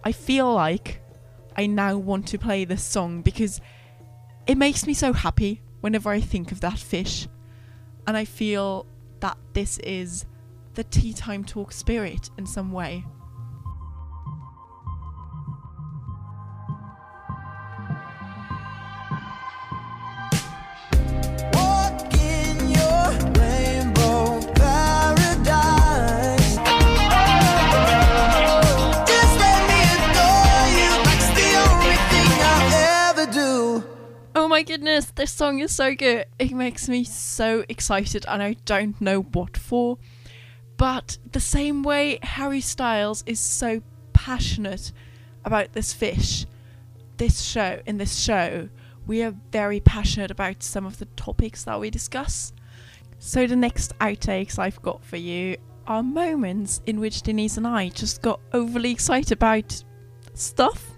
I 0.05 0.13
feel 0.13 0.53
like 0.53 1.01
I 1.57 1.67
now 1.67 1.97
want 1.97 2.27
to 2.29 2.39
play 2.39 2.65
this 2.65 2.83
song 2.83 3.23
because 3.23 3.61
it 4.47 4.57
makes 4.57 4.87
me 4.87 4.95
so 4.95 5.13
happy 5.13 5.63
whenever 5.81 6.11
I 6.11 6.21
think 6.21 6.53
of 6.53 6.61
that 6.61 6.79
fish. 6.79 7.29
And 8.07 8.17
I 8.17 8.25
feel 8.25 8.87
that 9.21 9.37
this 9.53 9.79
is 9.79 10.25
the 10.75 10.85
tea 10.85 11.13
time 11.13 11.45
talk 11.45 11.73
spirit 11.73 12.31
in 12.39 12.47
some 12.47 12.73
way. 12.73 13.05
My 34.59 34.65
goodness, 34.65 35.13
this 35.15 35.31
song 35.31 35.61
is 35.61 35.73
so 35.73 35.95
good. 35.95 36.27
It 36.37 36.51
makes 36.51 36.89
me 36.89 37.05
so 37.05 37.65
excited 37.69 38.25
and 38.27 38.43
I 38.43 38.55
don't 38.65 39.01
know 39.01 39.21
what 39.21 39.57
for. 39.57 39.99
But 40.77 41.17
the 41.31 41.39
same 41.39 41.85
way 41.85 42.19
Harry 42.25 42.61
Styles 42.61 43.23
is 43.25 43.39
so 43.39 43.83
passionate 44.13 44.91
about 45.45 45.75
this 45.75 45.93
fish, 45.93 46.45
this 47.19 47.41
show, 47.41 47.81
in 47.87 47.99
this 47.99 48.19
show, 48.19 48.69
we 49.07 49.23
are 49.23 49.33
very 49.53 49.79
passionate 49.79 50.33
about 50.33 50.65
some 50.65 50.87
of 50.87 50.99
the 50.99 51.07
topics 51.15 51.63
that 51.63 51.79
we 51.79 51.89
discuss. 51.89 52.53
So 53.21 53.47
the 53.47 53.55
next 53.55 53.97
outtakes 54.01 54.59
I've 54.59 54.83
got 54.83 55.05
for 55.05 55.19
you 55.19 55.57
are 55.87 56.03
moments 56.03 56.83
in 56.85 56.99
which 56.99 57.23
Denise 57.23 57.59
and 57.59 57.67
I 57.67 57.91
just 57.91 58.23
got 58.23 58.41
overly 58.53 58.91
excited 58.91 59.31
about 59.31 59.85
stuff. 60.35 60.98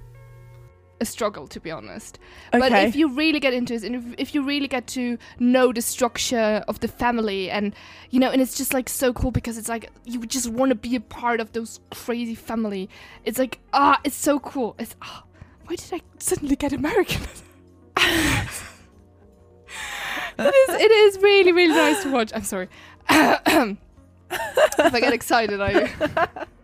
A 1.01 1.05
struggle 1.05 1.47
to 1.49 1.61
be 1.61 1.71
honest. 1.71 2.19
But 2.53 2.73
if 2.73 2.95
you 2.95 3.09
really 3.09 3.41
get 3.41 3.55
into 3.55 3.75
it, 3.75 3.85
and 3.85 3.97
if, 3.97 4.05
if 4.19 4.35
you 4.35 4.43
really 4.43 4.69
get 4.69 4.87
to 4.89 5.19
know 5.39 5.73
the 5.73 5.83
structure 5.83 6.63
of 6.69 6.81
the 6.81 6.89
family, 6.89 7.51
and 7.51 7.75
you 8.11 8.21
know, 8.21 8.31
and 8.31 8.41
it's 8.43 8.57
just 8.57 8.75
like 8.75 8.89
so 8.89 9.13
cool 9.13 9.31
because 9.31 9.59
it's 9.59 9.69
like 9.69 9.91
you 10.05 10.25
just 10.27 10.49
want 10.49 10.71
to 10.71 10.75
be 10.75 10.95
a 10.97 11.01
part 11.01 11.41
of 11.41 11.53
those 11.53 11.81
crazy 11.91 12.35
family. 12.35 12.89
It's 13.25 13.39
like 13.39 13.59
ah, 13.73 14.01
it's 14.05 14.17
so 14.17 14.39
cool. 14.39 14.77
It's 14.79 14.95
ah, 15.03 15.25
why 15.67 15.77
did 15.77 15.93
I 15.93 16.01
suddenly 16.19 16.57
get 16.57 16.73
American? 16.73 17.23
it 17.97 18.49
is. 20.39 20.69
It 20.69 20.91
is 20.91 21.19
really 21.19 21.53
really 21.53 21.75
nice 21.75 22.03
to 22.03 22.11
watch. 22.11 22.33
I'm 22.35 22.45
sorry. 22.45 22.69
if 23.11 23.79
I 24.31 25.01
get 25.01 25.13
excited, 25.13 25.61
I. 25.61 26.47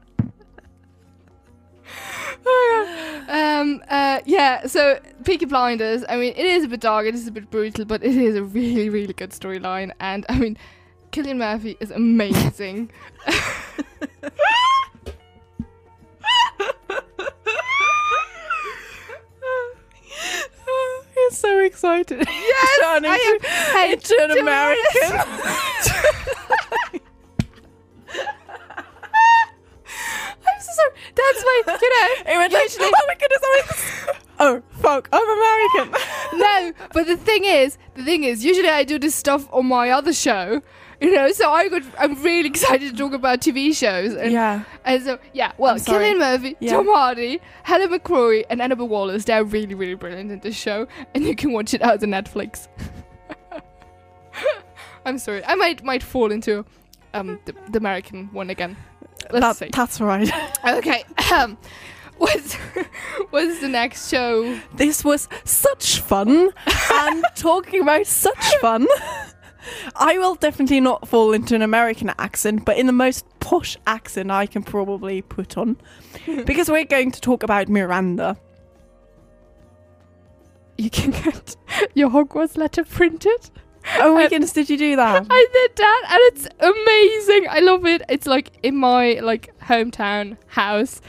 Um. 3.77 3.83
Uh. 3.89 4.21
Yeah. 4.25 4.67
So, 4.67 4.99
Peaky 5.25 5.47
Blinders. 5.47 6.05
I 6.09 6.17
mean, 6.17 6.33
it 6.37 6.47
is 6.47 6.65
a 6.65 6.69
bit 6.69 6.81
dark. 6.81 7.07
It 7.07 7.15
is 7.15 7.27
a 7.27 7.33
bit 7.33 7.51
brutal, 7.51 7.85
but 7.85 8.03
it 8.03 8.17
is 8.17 8.37
a 8.37 8.43
really, 8.43 8.89
really 8.89 9.13
good 9.13 9.31
storyline. 9.31 9.93
And 10.01 10.25
I 10.29 10.39
mean, 10.39 10.57
Cillian 11.13 11.39
Murphy 11.39 11.77
is 11.81 11.91
amazing. 11.91 12.91
He's 21.15 21.39
so 21.39 21.59
excited. 21.61 22.27
Yes, 22.29 22.79
Turning 22.81 23.11
I 23.11 23.17
am. 23.17 23.39
Hey, 23.73 23.93
into 23.93 24.17
an 24.21 24.31
American. 24.39 25.13
Sorry. 30.77 30.91
That's 31.15 31.45
my. 31.45 31.63
You 31.67 31.91
know. 31.91 32.07
He 32.33 32.37
went 32.39 32.53
like, 32.53 32.71
oh 32.81 33.05
my 33.07 33.15
goodness, 33.15 34.17
oh, 34.41 34.63
fuck, 34.73 35.09
I'm 35.13 35.29
American. 35.31 36.01
no, 36.39 36.73
but 36.93 37.07
the 37.07 37.17
thing 37.17 37.45
is, 37.45 37.79
the 37.95 38.05
thing 38.05 38.25
is, 38.25 38.45
usually 38.45 38.69
I 38.69 38.85
do 38.85 38.99
this 38.99 39.15
stuff 39.15 39.49
on 39.53 39.67
my 39.67 39.91
other 39.91 40.13
show, 40.13 40.61
you 41.01 41.13
know. 41.15 41.31
So 41.33 41.51
I 41.51 41.69
got, 41.69 41.83
I'm 41.99 42.21
really 42.23 42.49
excited 42.49 42.91
to 42.91 42.97
talk 42.97 43.13
about 43.13 43.41
TV 43.41 43.75
shows, 43.75 44.15
and, 44.15 44.33
yeah. 44.33 44.65
and 44.85 45.03
so 45.03 45.19
yeah. 45.33 45.53
Well. 45.59 45.77
Cillian 45.77 46.19
Murphy, 46.19 46.57
Yeah. 46.61 46.73
Tom 46.73 46.87
Hardy, 46.87 47.41
Helen 47.63 47.91
McCrory, 47.91 48.45
and 48.51 48.61
Annabelle 48.61 48.89
Wallis, 48.89 49.25
they're 49.25 49.45
really, 49.45 49.75
really 49.75 49.95
brilliant 49.95 50.31
in 50.31 50.41
this 50.41 50.57
show, 50.57 50.87
and 51.15 51.25
you 51.25 51.35
can 51.35 51.53
watch 51.53 51.75
it 51.75 51.83
out 51.83 52.03
on 52.03 52.11
Netflix. 52.11 52.69
I'm 55.05 55.19
sorry, 55.19 55.45
I 55.45 55.55
might 55.55 55.85
might 55.85 56.03
fall 56.03 56.33
into 56.33 56.65
um 57.15 57.39
the, 57.45 57.55
the 57.71 57.79
American 57.79 58.29
one 58.33 58.51
again. 58.51 58.77
Let's 59.33 59.59
That- 59.59 59.67
see. 59.67 59.71
that's 59.73 60.01
right. 60.01 60.31
Okay. 60.67 61.05
Um, 61.33 61.57
what's 62.19 62.55
what's 63.31 63.61
the 63.61 63.69
next 63.69 64.09
show? 64.11 64.59
This 64.75 65.05
was 65.05 65.29
such 65.45 66.01
fun. 66.01 66.51
and 66.93 67.25
talking 67.37 67.83
about 67.83 68.07
such 68.07 68.57
fun, 68.61 68.87
I 69.97 70.19
will 70.19 70.35
definitely 70.35 70.81
not 70.81 71.07
fall 71.09 71.33
into 71.33 71.55
an 71.55 71.63
American 71.63 72.13
accent, 72.19 72.65
but 72.65 72.77
in 72.79 72.87
the 72.87 72.93
most 72.93 73.25
posh 73.41 73.77
accent 73.87 74.31
I 74.31 74.47
can 74.47 74.63
probably 74.63 75.23
put 75.23 75.57
on. 75.57 75.77
because 76.47 76.69
we're 76.69 76.85
going 76.85 77.11
to 77.13 77.21
talk 77.21 77.43
about 77.43 77.69
Miranda. 77.69 78.37
You 80.79 80.91
can 80.91 81.11
get 81.13 81.57
your 81.95 82.11
Hogwarts 82.11 82.57
letter 82.57 82.85
printed. 82.85 83.51
Oh 84.01 84.15
my 84.15 84.25
Uh, 84.25 84.29
goodness, 84.29 84.53
did 84.53 84.69
you 84.71 84.77
do 84.79 84.97
that? 84.97 85.27
I 85.31 85.47
did 85.53 85.77
that, 85.77 86.03
and 86.11 86.21
it's 86.29 86.49
amazing. 86.61 87.49
I 87.51 87.61
love 87.61 87.87
it. 87.87 88.03
It's 88.09 88.27
like 88.27 88.51
in 88.63 88.77
my 88.77 89.19
like 89.23 89.53
hometown 89.61 90.37
house, 90.49 91.01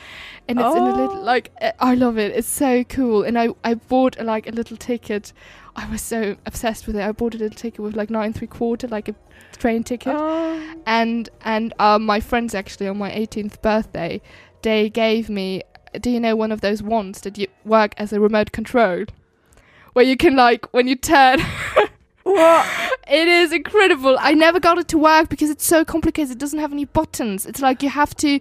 and 0.47 0.59
it's 0.59 0.75
in 0.75 0.81
a 0.83 0.95
little 0.95 1.17
Oh. 1.17 1.21
like 1.21 1.51
uh, 1.61 1.71
I 1.79 1.95
love 1.95 2.17
it. 2.17 2.35
It's 2.35 2.47
so 2.47 2.83
cool. 2.83 3.23
And 3.23 3.37
I 3.37 3.49
I 3.63 3.73
bought 3.75 4.19
like 4.21 4.47
a 4.47 4.51
little 4.51 4.77
ticket. 4.77 5.33
I 5.75 5.89
was 5.91 6.01
so 6.01 6.35
obsessed 6.45 6.87
with 6.87 6.95
it. 6.95 7.03
I 7.03 7.11
bought 7.11 7.35
a 7.35 7.37
little 7.37 7.55
ticket 7.55 7.79
with 7.81 7.95
like 7.95 8.09
nine 8.09 8.33
three 8.33 8.47
quarter, 8.47 8.87
like 8.87 9.09
a 9.09 9.15
train 9.57 9.83
ticket. 9.83 10.15
Oh. 10.17 10.59
and 10.85 11.29
and 11.41 11.73
um, 11.79 12.05
my 12.05 12.19
friends 12.19 12.53
actually 12.55 12.87
on 12.87 12.97
my 12.97 13.09
18th 13.11 13.61
birthday 13.61 14.21
they 14.63 14.89
gave 14.89 15.29
me 15.29 15.61
do 16.01 16.09
you 16.09 16.19
know 16.19 16.35
one 16.35 16.51
of 16.51 16.61
those 16.61 16.81
wands 16.83 17.21
that 17.21 17.37
you 17.37 17.47
work 17.65 17.93
as 17.97 18.11
a 18.13 18.19
remote 18.19 18.51
control 18.51 19.05
where 19.93 20.05
you 20.05 20.17
can 20.17 20.35
like 20.35 20.71
when 20.73 20.87
you 20.87 20.95
turn 20.95 21.39
What? 22.33 22.65
it 23.07 23.27
is 23.27 23.51
incredible. 23.51 24.17
I 24.19 24.33
never 24.33 24.59
got 24.59 24.77
it 24.77 24.87
to 24.89 24.97
work 24.97 25.29
because 25.29 25.49
it's 25.49 25.65
so 25.65 25.85
complicated. 25.85 26.31
It 26.31 26.37
doesn't 26.39 26.59
have 26.59 26.71
any 26.71 26.85
buttons. 26.85 27.45
It's 27.45 27.61
like 27.61 27.81
you 27.83 27.89
have 27.89 28.15
to 28.17 28.39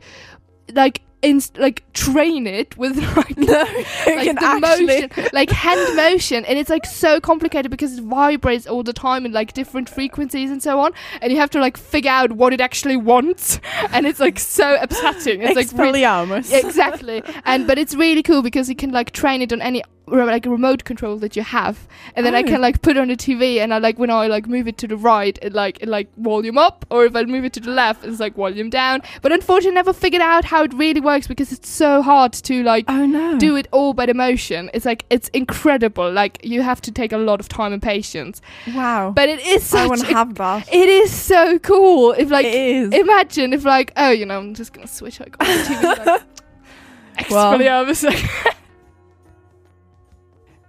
like 0.73 1.03
inst- 1.23 1.57
like 1.59 1.85
train 1.93 2.47
it 2.47 2.77
with 2.77 2.97
like 3.17 3.37
No, 3.37 3.53
like 4.07 4.39
the 4.39 4.59
motion, 4.61 5.29
like 5.33 5.51
hand 5.51 5.97
motion, 5.97 6.45
and 6.45 6.59
it's 6.59 6.71
like 6.71 6.87
so 6.87 7.21
complicated 7.21 7.71
because 7.71 7.99
it 7.99 8.05
vibrates 8.05 8.67
all 8.67 8.83
the 8.83 8.93
time 8.93 9.25
in 9.27 9.33
like 9.33 9.53
different 9.53 9.89
frequencies 9.89 10.51
and 10.51 10.63
so 10.63 10.81
on, 10.81 10.93
and 11.21 11.33
you 11.33 11.39
have 11.39 11.51
to 11.51 11.61
like 11.61 11.77
figure 11.77 12.11
out 12.11 12.33
what 12.33 12.53
it 12.53 12.61
actually 12.61 12.97
wants, 12.97 13.61
and 13.93 14.07
it's 14.07 14.21
like 14.21 14.39
so 14.39 14.77
upsetting. 14.81 15.43
It's 15.43 15.57
like 15.57 15.71
really, 15.73 16.01
Expelliarmus. 16.03 16.53
exactly, 16.53 17.23
and 17.45 17.67
but 17.67 17.79
it's 17.79 17.95
really 17.95 18.23
cool 18.23 18.43
because 18.43 18.69
you 18.69 18.77
can 18.77 18.91
like 18.91 19.11
train 19.13 19.43
it 19.43 19.53
on 19.53 19.63
any 19.63 19.83
re- 20.07 20.25
like 20.25 20.47
a 20.47 20.51
remote 20.51 20.85
control 20.85 21.17
that 21.19 21.37
you 21.37 21.43
have, 21.43 21.87
and 22.15 22.25
then 22.25 22.35
I 22.35 22.41
Oh. 22.41 22.45
can 22.45 22.61
like 22.61 22.83
put 22.83 22.97
it 22.97 23.01
on 23.01 23.09
the 23.09 23.17
TV, 23.17 23.59
and 23.61 23.73
I 23.75 23.79
like 23.79 23.99
when 23.99 24.11
I 24.11 24.27
like 24.27 24.47
move 24.47 24.69
it 24.69 24.79
to 24.79 24.87
the 24.87 24.97
right, 24.97 25.39
it 25.43 25.53
like 25.53 25.83
it 25.83 25.89
like 25.89 26.09
volume 26.17 26.59
up, 26.59 26.85
or 26.91 27.05
if 27.05 27.15
I 27.17 27.25
move 27.25 27.45
it 27.45 27.53
to 27.55 27.61
the 27.61 27.71
left, 27.71 28.05
it's 28.05 28.21
like 28.21 28.35
volume 28.37 28.71
down. 28.71 29.03
But 29.23 29.33
unfortunately, 29.33 29.73
I 29.79 29.83
never 29.83 29.93
figured 29.93 30.23
out 30.23 30.45
how 30.45 30.65
it 30.65 30.73
really 30.75 31.01
works 31.01 31.27
because 31.27 31.53
it's 31.53 31.69
so 31.69 32.03
hard 32.03 32.33
to 32.35 32.63
like 32.63 32.85
Oh 32.89 33.07
no. 33.07 33.39
do 33.39 33.57
it 33.57 33.67
all 33.73 33.93
by 33.95 34.07
the 34.07 34.15
motion. 34.15 34.71
It's 34.75 34.85
like 34.87 35.05
it's 35.11 35.29
incredible. 35.31 36.11
Like 36.13 36.39
you 36.45 36.63
have 36.63 36.81
to 36.83 36.93
take 36.93 37.13
a 37.13 37.19
lot 37.19 37.41
of 37.41 37.49
time 37.49 37.73
and 37.73 37.83
patience. 37.83 38.41
Wow. 38.75 39.13
But 39.15 39.29
it 39.29 39.41
is 39.41 39.73
I 39.75 39.79
such. 39.81 39.89
want 39.89 40.01
to 40.03 40.11
a- 40.11 40.15
have 40.15 40.35
that. 40.37 40.69
it 40.73 40.89
is 40.89 41.11
so 41.11 41.59
cool. 41.59 42.13
If 42.13 42.31
like 42.31 42.47
it 42.47 42.55
is. 42.55 42.93
imagine 42.93 43.53
if 43.53 43.65
like 43.65 43.93
oh 43.97 44.11
you 44.11 44.25
know 44.27 44.39
I'm 44.39 44.55
just 44.55 44.73
gonna 44.73 44.87
switch 44.87 45.21
like 45.21 45.37
on 45.41 45.47
the 45.47 45.53
TV. 45.65 45.83
Like, 46.07 46.23
Well- 47.31 47.59
Expelliarmus, 47.59 48.56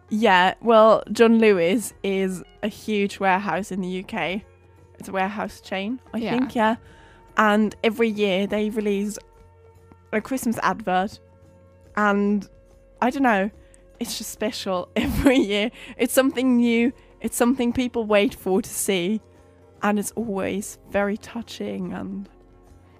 Yeah, 0.10 0.54
well, 0.62 1.04
John 1.12 1.40
Lewis 1.40 1.94
is 2.04 2.44
a 2.64 2.68
huge 2.70 3.20
warehouse 3.20 3.72
in 3.72 3.82
the 3.82 4.00
UK. 4.04 4.42
It's 5.00 5.10
a 5.10 5.12
warehouse 5.12 5.62
chain, 5.62 6.00
I 6.14 6.18
Yeah. 6.20 6.32
think, 6.32 6.56
yeah. 6.56 6.76
And 7.38 7.76
every 7.84 8.10
year 8.10 8.48
they 8.48 8.70
release 8.70 9.20
a 10.14 10.22
Christmas 10.22 10.58
advert. 10.64 11.20
And 11.96 12.48
I 13.02 13.10
don't 13.10 13.24
know, 13.24 13.52
it's 14.00 14.18
just 14.18 14.32
special 14.32 14.90
every 14.96 15.38
year. 15.38 15.72
It's 15.98 16.14
something 16.14 16.56
new, 16.58 16.94
it's 17.22 17.36
something 17.36 17.74
people 17.74 18.06
wait 18.06 18.34
for 18.34 18.62
to 18.62 18.70
see. 18.70 19.22
And 19.84 20.00
it's 20.00 20.12
always 20.12 20.80
very 20.90 21.18
touching 21.18 21.94
and 21.94 22.28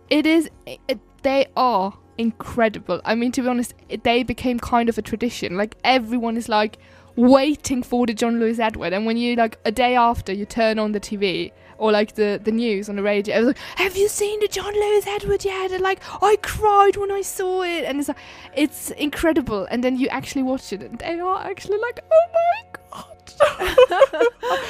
it 0.10 0.26
is. 0.28 0.50
It, 0.66 1.00
they 1.24 1.48
are 1.56 1.98
incredible. 2.20 3.02
I 3.04 3.16
mean, 3.16 3.32
to 3.34 3.42
be 3.42 3.48
honest, 3.48 3.74
they 4.04 4.22
became 4.24 4.60
kind 4.60 4.88
of 4.88 4.98
a 4.98 5.02
tradition. 5.02 5.58
Like 5.58 5.76
everyone 5.84 6.38
is 6.38 6.48
like 6.48 6.78
waiting 7.18 7.84
for 7.84 8.06
the 8.06 8.14
John 8.14 8.40
Lewis 8.40 8.60
Edward, 8.60 8.94
and 8.94 9.06
when 9.06 9.18
you 9.18 9.36
like 9.36 9.58
a 9.66 9.72
day 9.72 9.96
after 9.98 10.32
you 10.32 10.46
turn 10.46 10.80
on 10.80 10.94
the 10.94 11.00
TV 11.02 11.52
or 11.78 11.92
like 11.92 12.16
the 12.16 12.40
the 12.42 12.52
news 12.52 12.88
on 12.90 12.96
the 12.96 13.04
radio, 13.04 13.36
it 13.36 13.40
was 13.40 13.48
like, 13.48 13.58
"Have 13.76 13.98
you 13.98 14.08
seen 14.08 14.40
the 14.40 14.48
John 14.48 14.74
Lewis 14.74 15.06
Edward 15.06 15.44
yet?" 15.44 15.72
And 15.72 15.82
like, 15.82 16.00
I 16.24 16.38
cried 16.42 16.96
when 16.96 17.12
I 17.12 17.22
saw 17.22 17.64
it, 17.64 17.84
and 17.84 18.00
it's 18.00 18.08
like, 18.08 18.18
it's 18.56 18.92
incredible. 18.92 19.68
And 19.70 19.84
then 19.84 19.98
you 19.98 20.08
actually 20.08 20.44
watch 20.44 20.72
it, 20.72 20.82
and 20.82 20.98
they 21.00 21.20
are 21.20 21.44
actually 21.46 21.80
like, 21.80 22.00
"Oh 22.12 22.26
my 22.34 22.80
god!" 23.02 24.24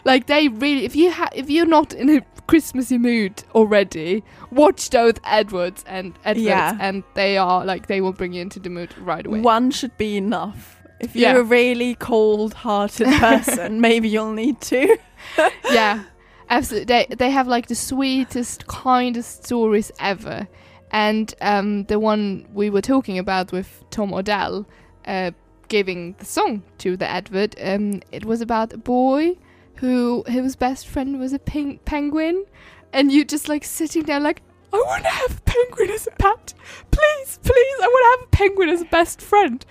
like 0.04 0.26
they 0.26 0.48
really, 0.48 0.84
if 0.84 0.96
you 0.96 1.10
ha- 1.12 1.30
if 1.34 1.48
you're 1.50 1.66
not 1.66 1.92
in 1.94 2.10
a 2.10 2.20
Christmassy 2.46 2.98
mood 2.98 3.44
already, 3.54 4.24
watch 4.50 4.90
those 4.90 5.14
Edwards 5.24 5.84
and 5.86 6.14
Edwards, 6.24 6.46
Yeah. 6.46 6.76
and 6.80 7.04
they 7.14 7.36
are 7.38 7.64
like 7.64 7.86
they 7.86 8.00
will 8.00 8.12
bring 8.12 8.32
you 8.32 8.42
into 8.42 8.58
the 8.58 8.70
mood 8.70 8.90
right 8.98 9.24
away. 9.26 9.40
one 9.40 9.70
should 9.70 9.96
be 9.96 10.16
enough. 10.16 10.76
If 11.00 11.16
you're 11.16 11.32
Yeah. 11.32 11.38
a 11.38 11.42
really 11.42 11.94
cold 11.94 12.54
hearted 12.54 13.08
person, 13.20 13.80
maybe 13.80 14.08
you'll 14.08 14.32
need 14.32 14.60
to. 14.62 14.98
yeah, 15.70 16.04
absolutely. 16.48 16.84
They 16.86 17.06
they 17.16 17.30
have 17.30 17.48
like 17.48 17.66
the 17.68 17.74
sweetest, 17.74 18.66
kindest 18.66 19.44
stories 19.44 19.90
ever, 19.98 20.46
and 20.90 21.34
um, 21.40 21.84
the 21.84 21.98
one 21.98 22.46
we 22.52 22.70
were 22.70 22.82
talking 22.82 23.18
about 23.18 23.52
with 23.52 23.84
Tom 23.90 24.12
Odell, 24.12 24.66
uh, 25.06 25.30
giving 25.68 26.14
the 26.18 26.24
song 26.24 26.62
to 26.78 26.96
the 26.96 27.10
Edward, 27.10 27.54
um, 27.62 28.02
it 28.12 28.24
was 28.24 28.40
about 28.40 28.72
a 28.72 28.78
boy 28.78 29.36
who 29.76 30.22
his 30.26 30.56
best 30.56 30.86
friend 30.86 31.18
was 31.18 31.32
a 31.32 31.38
pink 31.38 31.84
penguin, 31.84 32.44
and 32.92 33.10
you 33.10 33.24
just 33.24 33.48
like 33.48 33.64
sitting 33.64 34.04
there 34.04 34.20
like. 34.20 34.42
I 34.72 34.76
want 34.86 35.02
to 35.02 35.10
have 35.10 35.36
a 35.38 35.40
penguin 35.42 35.90
as 35.90 36.06
a 36.06 36.12
pet. 36.12 36.54
Please, 36.92 37.40
please, 37.42 37.76
I 37.82 37.86
want 37.88 38.04
to 38.04 38.10
have 38.20 38.28
a 38.28 38.30
penguin 38.36 38.68
as 38.68 38.80
a 38.82 38.84
best 38.84 39.20
friend. 39.20 39.64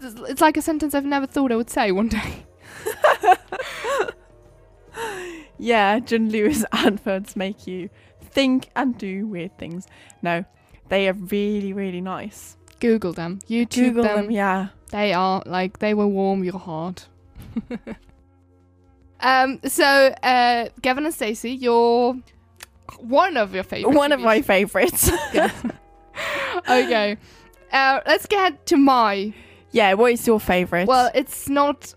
It's, 0.00 0.20
it's 0.28 0.40
like 0.40 0.56
a 0.56 0.62
sentence 0.62 0.94
I've 0.94 1.04
never 1.04 1.26
thought 1.26 1.52
I 1.52 1.56
would 1.56 1.70
say 1.70 1.92
one 1.92 2.08
day. 2.08 2.44
Yeah, 5.58 5.98
John 6.00 6.30
Lewis 6.30 6.64
adverts 6.72 7.36
make 7.36 7.66
you 7.66 7.88
think 8.20 8.68
and 8.76 8.96
do 8.98 9.26
weird 9.26 9.56
things. 9.58 9.86
No, 10.22 10.44
they 10.88 11.08
are 11.08 11.14
really, 11.14 11.72
really 11.72 12.00
nice. 12.00 12.56
Google 12.80 13.12
them, 13.12 13.38
YouTube 13.48 13.94
Google 13.94 14.02
them. 14.02 14.16
them, 14.24 14.30
yeah. 14.30 14.68
They 14.90 15.12
are 15.12 15.42
like 15.46 15.78
they 15.78 15.94
will 15.94 16.10
warm 16.10 16.44
your 16.44 16.58
heart. 16.58 17.08
um. 19.20 19.60
So, 19.64 19.84
uh, 20.22 20.68
Gavin 20.82 21.06
and 21.06 21.14
Stacey, 21.14 21.52
you're 21.52 22.16
one 22.98 23.36
of 23.36 23.54
your 23.54 23.64
favorite. 23.64 23.94
One 23.94 24.12
of 24.12 24.20
my 24.20 24.42
favourites. 24.42 25.10
okay. 26.68 27.16
Uh, 27.72 28.00
let's 28.06 28.26
get 28.26 28.66
to 28.66 28.76
my. 28.76 29.32
Yeah, 29.74 29.94
what 29.94 30.12
is 30.12 30.24
your 30.24 30.38
favourite? 30.38 30.86
Well, 30.86 31.10
it's 31.14 31.48
not. 31.48 31.94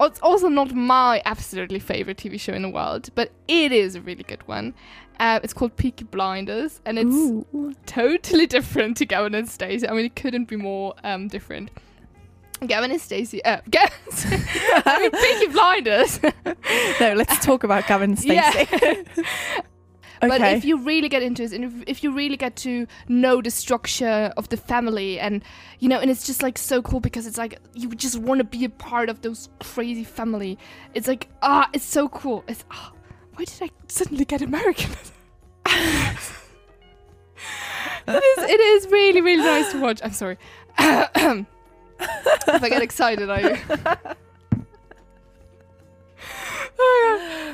It's 0.00 0.20
also 0.20 0.48
not 0.48 0.74
my 0.74 1.22
absolutely 1.24 1.78
favorite 1.78 2.18
TV 2.18 2.38
show 2.38 2.52
in 2.52 2.62
the 2.62 2.68
world, 2.68 3.08
but 3.14 3.30
it 3.48 3.72
is 3.72 3.94
a 3.94 4.00
really 4.00 4.24
good 4.24 4.46
one. 4.46 4.74
Uh, 5.20 5.38
it's 5.42 5.54
called 5.54 5.76
Peaky 5.76 6.04
Blinders, 6.04 6.80
and 6.84 6.98
it's 6.98 7.14
Ooh. 7.14 7.74
totally 7.86 8.46
different 8.58 8.96
to 8.96 9.06
Gavin 9.06 9.34
and 9.34 9.48
Stacey. 9.48 9.88
I 9.88 9.92
mean, 9.92 10.06
it 10.06 10.16
couldn't 10.16 10.46
be 10.46 10.56
more 10.56 10.94
um, 11.04 11.28
different. 11.28 11.70
Gavin 12.66 12.90
and 12.90 13.00
Stacey. 13.00 13.44
Uh, 13.44 13.60
Gavin, 13.70 13.96
I 14.84 14.98
mean, 15.00 15.10
Peaky 15.12 15.52
Blinders. 15.52 16.20
no, 17.00 17.14
let's 17.14 17.38
talk 17.44 17.62
about 17.62 17.86
Gavin 17.86 18.10
and 18.10 18.18
Stacey. 18.18 18.68
Yeah. 18.82 19.62
But 20.28 20.40
if 20.40 20.64
you 20.64 20.78
really 20.78 21.08
get 21.08 21.22
into 21.22 21.42
it, 21.42 21.52
and 21.52 21.64
if, 21.64 21.72
if 21.86 22.04
you 22.04 22.12
really 22.12 22.36
get 22.36 22.56
to 22.56 22.86
know 23.08 23.40
the 23.42 23.50
structure 23.50 24.32
of 24.36 24.48
the 24.48 24.56
family, 24.56 25.18
and 25.18 25.42
you 25.78 25.88
know, 25.88 25.98
and 25.98 26.10
it's 26.10 26.26
just 26.26 26.42
like 26.42 26.58
so 26.58 26.82
cool 26.82 27.00
because 27.00 27.26
it's 27.26 27.38
like 27.38 27.58
you 27.74 27.88
just 27.90 28.18
want 28.18 28.38
to 28.38 28.44
be 28.44 28.64
a 28.64 28.70
part 28.70 29.08
of 29.08 29.22
those 29.22 29.48
crazy 29.60 30.04
family. 30.04 30.58
It's 30.94 31.08
like 31.08 31.28
ah, 31.42 31.68
it's 31.72 31.84
so 31.84 32.08
cool. 32.08 32.44
It's 32.48 32.64
ah, 32.70 32.92
why 33.34 33.44
did 33.44 33.62
I 33.62 33.70
suddenly 33.88 34.24
get 34.24 34.42
American? 34.42 34.90
it 35.66 36.18
is. 38.08 38.44
It 38.44 38.60
is 38.60 38.86
really 38.88 39.20
really 39.20 39.42
nice 39.44 39.72
to 39.72 39.80
watch. 39.80 40.00
I'm 40.02 40.12
sorry. 40.12 40.38
if 40.78 41.46
I 42.48 42.68
get 42.68 42.82
excited, 42.82 43.30
I. 43.30 44.16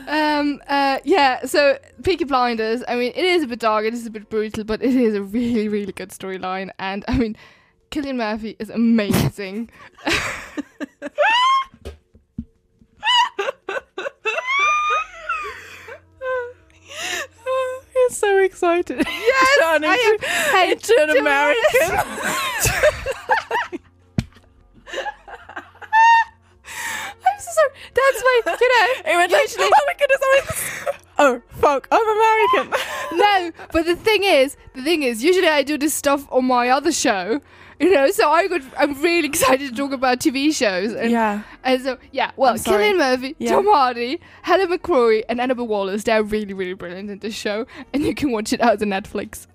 um 0.09 0.61
uh 0.69 0.99
yeah 1.05 1.45
so 1.45 1.79
peaky 2.03 2.25
blinders 2.25 2.83
i 2.89 2.95
mean 2.97 3.13
it 3.15 3.25
is 3.25 3.43
a 3.43 3.47
bit 3.47 3.59
dark 3.59 3.85
it 3.85 3.93
is 3.93 4.07
a 4.07 4.11
bit 4.11 4.29
brutal 4.31 4.65
but 4.65 4.83
it 4.83 4.95
is 4.95 5.15
a 5.15 5.23
really 5.23 5.69
really 5.69 5.93
good 5.93 6.11
storyline 6.11 6.71
and 6.79 7.05
i 7.09 7.17
mean 7.17 7.37
cillian 7.91 8.17
murphy 8.17 8.57
is 8.59 8.71
amazing 8.71 9.71
You're 17.95 18.11
so 18.11 18.39
excited. 18.39 19.05
Yes, 19.07 19.59
turning 19.61 19.91
I 19.91 19.95
am. 19.95 20.19
Hey, 20.53 20.73
into 20.73 20.97
an 21.01 21.11
American. 21.19 21.91
i'm 27.41 27.47
so 27.47 27.53
sorry 27.53 27.71
that's 27.95 28.23
my 28.23 28.57
you 28.61 28.69
know 28.77 29.13
It 29.13 29.17
went 29.17 29.33
like, 29.33 29.43
Usually- 29.43 29.65
oh 29.65 29.85
my 29.87 29.95
goodness, 29.99 30.85
oh, 31.19 31.43
fuck, 31.49 31.89
I'm 31.91 32.09
American. 32.19 32.81
no 33.19 33.51
but 33.73 33.87
the 33.87 33.97
thing 33.97 34.25
is 34.25 34.57
the 34.75 34.83
thing 34.83 35.03
is 35.03 35.23
usually 35.25 35.49
i 35.49 35.63
do 35.63 35.79
this 35.79 35.95
stuff 35.95 36.27
on 36.31 36.45
my 36.45 36.69
other 36.69 36.93
show 36.93 37.41
you 37.79 37.91
know 37.93 38.11
so 38.11 38.31
i 38.31 38.47
could 38.47 38.63
i'm 38.79 39.01
really 39.01 39.27
excited 39.29 39.71
to 39.71 39.75
talk 39.77 39.93
about 39.93 40.19
tv 40.21 40.55
shows 40.55 40.93
and 40.93 41.11
yeah. 41.11 41.43
And 41.63 41.83
so, 41.83 41.99
yeah, 42.11 42.31
well. 42.37 42.55
Cillian 42.55 42.97
Murphy, 42.97 43.37
Yeah. 43.39 43.51
Tom 43.51 43.67
Hardy, 43.67 44.19
Helen 44.43 44.69
McCrory, 44.71 45.25
and 45.29 45.39
Annabelle 45.43 45.67
Wallis, 45.67 46.05
they're 46.05 46.23
really, 46.23 46.55
really 46.55 46.73
brilliant 46.73 47.11
in 47.11 47.19
this 47.19 47.35
show, 47.35 47.67
and 47.93 48.03
you 48.03 48.15
can 48.15 48.31
watch 48.33 48.55
it 48.55 48.63
out 48.63 48.81
on 48.81 48.89
Netflix. 48.89 49.47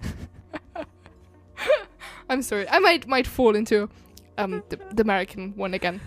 I'm 2.29 2.41
sorry, 2.43 2.67
I 2.69 2.77
might 2.79 3.07
might 3.07 3.25
fall 3.27 3.55
into 3.55 3.89
um 4.37 4.61
the, 4.69 4.79
the 4.93 5.01
American 5.01 5.53
one 5.55 5.73
again. 5.73 5.99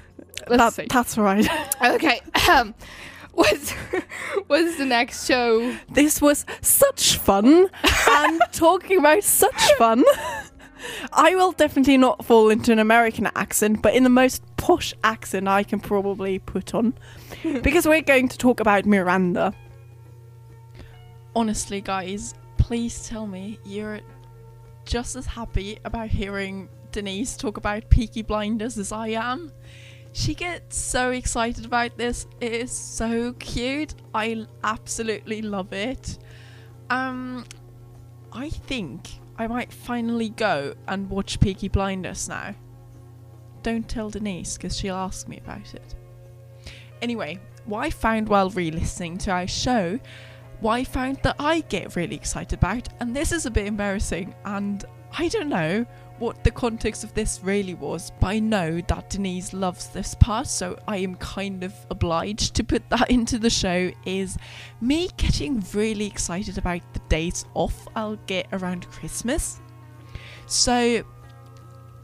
Let's 0.48 0.57
That, 0.59 0.72
see. 0.74 0.87
that's 0.90 1.18
right. 1.18 1.46
Okay, 1.83 2.20
um, 2.51 2.74
what's 3.33 3.70
what's 4.48 4.77
the 4.79 4.85
next 4.85 5.27
show? 5.27 5.77
This 5.90 6.20
was 6.20 6.44
such 6.61 7.16
fun. 7.18 7.68
and 8.11 8.40
talking 8.53 8.98
about 8.98 9.22
such 9.24 9.72
fun, 9.74 10.05
I 11.12 11.35
will 11.35 11.53
definitely 11.53 11.96
not 11.96 12.24
fall 12.24 12.51
into 12.51 12.72
an 12.72 12.79
American 12.79 13.29
accent, 13.37 13.83
but 13.83 13.94
in 13.94 14.03
the 14.03 14.11
most 14.11 14.42
posh 14.57 14.92
accent 15.05 15.48
I 15.48 15.62
can 15.62 15.81
probably 15.81 16.38
put 16.40 16.74
on. 16.74 16.94
because 17.62 17.87
we're 17.87 18.03
going 18.03 18.29
to 18.29 18.38
talk 18.38 18.61
about 18.61 18.87
Miranda. 18.87 19.55
Honestly, 21.37 21.81
guys, 21.81 22.35
please 22.57 23.07
tell 23.07 23.27
me 23.27 23.59
you're 23.64 24.01
just 24.85 25.14
as 25.16 25.27
happy 25.27 25.79
about 25.85 26.09
hearing 26.09 26.68
Denise 26.90 27.37
talk 27.37 27.57
about 27.59 27.88
Peaky 27.90 28.22
Blinders 28.22 28.79
as 28.79 28.90
I 28.92 29.09
am. 29.09 29.53
She 30.12 30.35
gets 30.35 30.77
so 30.77 31.11
excited 31.11 31.64
about 31.64 31.97
this. 31.97 32.27
It 32.40 32.53
is 32.53 32.73
so 32.73 33.35
cute. 33.35 33.94
I 34.14 34.47
absolutely 34.64 35.42
love 35.42 35.73
it. 35.73 36.18
Um, 36.90 37.44
I 38.33 38.51
think 38.51 39.09
I 39.37 39.47
might 39.47 39.73
finally 39.73 40.31
go 40.31 40.75
and 40.87 41.09
watch 41.09 41.38
Peaky 41.40 41.68
Blinders 41.68 42.29
now. 42.29 42.55
Don't 43.62 43.88
tell 43.88 44.11
Denise 44.11 44.57
because 44.57 44.77
she'll 44.77 44.97
ask 44.97 45.29
me 45.29 45.38
about 45.38 45.75
it. 45.75 45.94
Anyway, 47.03 47.38
what 47.66 47.85
I 47.85 47.90
found 47.90 48.29
while 48.29 48.51
re 48.51 48.71
listening 48.71 49.18
to 49.18 49.31
our 49.31 49.47
show, 49.47 50.01
what 50.61 50.73
I 50.75 50.85
found 50.85 51.18
that 51.23 51.37
I 51.38 51.61
get 51.61 51.94
really 51.94 52.16
excited 52.16 52.59
about, 52.59 52.88
and 53.01 53.14
this 53.14 53.31
is 53.31 53.47
a 53.47 53.51
bit 53.51 53.66
embarrassing, 53.66 54.35
and 54.44 54.85
I 55.16 55.29
don't 55.29 55.49
know 55.49 55.87
what 56.18 56.42
the 56.44 56.50
context 56.50 57.04
of 57.04 57.14
this 57.14 57.40
really 57.42 57.74
was, 57.74 58.12
but 58.20 58.28
I 58.28 58.38
know 58.38 58.81
that 58.88 59.11
Denise 59.11 59.52
loves 59.52 59.88
this 59.88 60.14
part, 60.14 60.46
so 60.46 60.78
I 60.87 60.98
am 60.98 61.14
kind 61.16 61.64
of 61.64 61.74
obliged 61.90 62.54
to 62.57 62.64
put 62.64 62.88
that 62.90 63.11
into 63.11 63.38
the 63.38 63.50
show. 63.50 63.90
Is 64.04 64.37
me 64.81 65.09
getting 65.16 65.64
really 65.72 66.07
excited 66.07 66.59
about 66.59 66.83
the 66.92 67.00
days 67.09 67.44
off 67.54 67.87
I'll 67.94 68.16
get 68.26 68.46
around 68.52 68.88
Christmas. 68.88 69.61
So, 70.46 71.04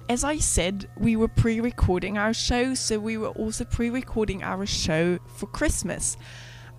as 0.09 0.23
I 0.25 0.39
said, 0.39 0.89
we 0.99 1.17
were 1.17 1.29
pre 1.29 1.61
recording 1.61 2.19
our 2.19 2.35
show, 2.35 2.75
so 2.75 2.99
we 2.99 3.17
were 3.17 3.31
also 3.31 3.65
pre 3.65 3.91
recording 3.91 4.43
our 4.43 4.67
show 4.67 5.19
for 5.37 5.47
Christmas. 5.47 6.17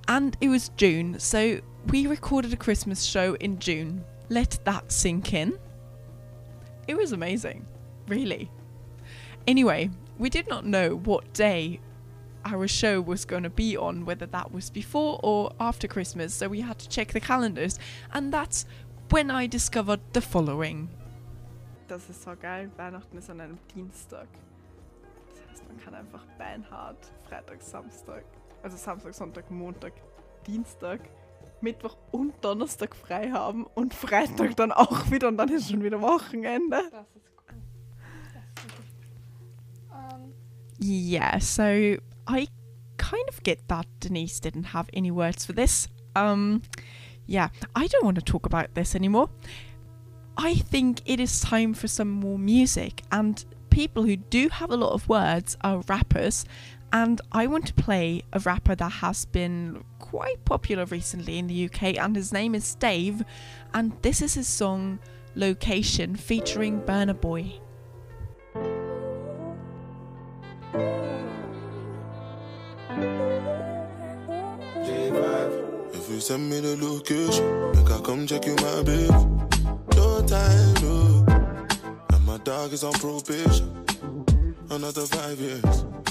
And 0.08 0.38
it 0.40 0.50
was 0.50 0.70
June, 0.78 1.20
so 1.20 1.60
we 1.88 2.08
recorded 2.08 2.54
a 2.54 2.58
Christmas 2.58 3.04
show 3.04 3.34
in 3.36 3.60
June. 3.60 4.04
Let 4.30 4.60
that 4.66 4.92
sink 4.92 5.34
in. 5.34 5.58
It 6.88 6.98
was 6.98 7.12
amazing, 7.12 7.66
really. 8.08 8.50
Anyway, 9.48 9.90
we 10.18 10.30
did 10.30 10.48
not 10.48 10.66
know 10.66 10.96
what 10.96 11.34
day 11.34 11.80
our 12.46 12.68
show 12.68 13.02
was 13.02 13.26
going 13.26 13.44
to 13.44 13.50
be 13.50 13.76
on, 13.76 14.06
whether 14.06 14.28
that 14.28 14.52
was 14.54 14.70
before 14.70 15.20
or 15.24 15.52
after 15.60 15.88
Christmas, 15.88 16.34
so 16.34 16.48
we 16.48 16.62
had 16.62 16.78
to 16.80 16.88
check 16.88 17.12
the 17.12 17.20
calendars, 17.20 17.80
and 18.14 18.32
that's 18.32 18.66
when 19.10 19.32
I 19.32 19.48
discovered 19.48 20.00
the 20.14 20.22
following. 20.22 20.90
Das 21.88 22.10
ist 22.10 22.24
so 22.24 22.36
geil. 22.36 22.70
Weihnachten 22.78 23.18
ist 23.18 23.30
an 23.30 23.42
einem 23.42 23.60
Dienstag. 23.74 24.28
Das 25.30 25.42
heißt, 25.50 25.68
man 25.68 25.78
kann 25.78 25.94
einfach 25.94 26.26
Beinhard 26.38 26.98
Freitag, 27.28 27.62
Samstag, 27.62 28.24
also 28.64 28.78
Samstag, 28.78 29.14
Sonntag, 29.14 29.50
Montag, 29.52 29.94
Dienstag, 30.46 31.00
Mittwoch 31.66 31.98
und 32.12 32.34
Donnerstag 32.46 32.96
frei 32.96 33.32
haben 33.32 33.66
und 33.66 33.94
Freitag 33.94 34.56
dann 34.56 34.72
auch 34.72 35.10
wieder 35.10 35.28
und 35.30 35.38
dann 35.38 35.50
ist 35.50 35.72
schon 35.72 35.84
wieder 35.84 36.00
Wochenende. 36.00 36.80
Yeah, 40.80 41.40
so 41.40 41.64
I 41.64 42.48
kind 42.98 43.28
of 43.30 43.42
get 43.42 43.68
that 43.68 43.88
Denise 44.00 44.40
didn't 44.40 44.74
have 44.74 44.88
any 44.96 45.10
words 45.10 45.44
for 45.46 45.56
this. 45.56 45.88
Um, 46.16 46.62
yeah, 47.26 47.50
I 47.76 47.88
don't 47.88 48.04
want 48.04 48.18
to 48.18 48.24
talk 48.24 48.46
about 48.46 48.76
this 48.76 48.94
anymore. 48.94 49.30
I 50.38 50.54
think 50.54 51.02
it 51.06 51.20
is 51.20 51.42
time 51.42 51.74
for 51.74 51.88
some 51.88 52.12
more 52.12 52.38
music, 52.38 53.02
and 53.12 53.44
people 53.72 54.04
who 54.04 54.18
do 54.18 54.50
have 54.50 54.70
a 54.70 54.78
lot 54.78 54.92
of 54.94 55.10
words 55.10 55.58
are 55.62 55.82
rappers. 55.88 56.46
And 56.92 57.20
I 57.32 57.48
want 57.48 57.68
to 57.68 57.74
play 57.74 58.24
a 58.32 58.40
rapper 58.40 58.76
that 58.76 58.90
has 58.90 59.26
been 59.26 59.84
quite 60.00 60.46
popular 60.46 60.86
recently 60.86 61.38
in 61.38 61.48
the 61.48 61.66
UK, 61.66 61.98
and 61.98 62.16
his 62.16 62.32
name 62.32 62.56
is 62.56 62.76
Dave. 62.76 63.24
And 63.74 63.94
this 64.02 64.22
is 64.22 64.36
his 64.36 64.48
song 64.48 65.00
Location 65.36 66.16
featuring 66.16 66.82
Burna 66.82 67.20
Boy. 67.20 67.60
If 76.06 76.12
you 76.12 76.20
send 76.20 76.50
me 76.52 76.60
the 76.60 76.78
location, 76.78 77.72
make 77.72 77.90
I 77.92 78.00
come 78.00 78.28
check 78.28 78.46
you, 78.46 78.56
my 78.58 78.84
baby. 78.84 79.08
No 79.96 80.22
time, 80.28 80.74
no. 80.84 81.26
And 82.14 82.26
my 82.26 82.38
dog 82.44 82.74
is 82.74 82.84
on 82.84 82.94
probation. 82.94 83.86
Another 84.70 85.02
five 85.08 85.40
years. 85.40 86.05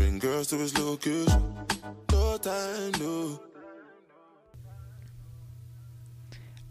Bring 0.00 0.18
girls 0.18 0.46
to 0.46 0.56
his 0.56 0.78
location. 0.78 1.54
No 2.10 2.38
time, 2.38 2.92
no. 2.98 3.38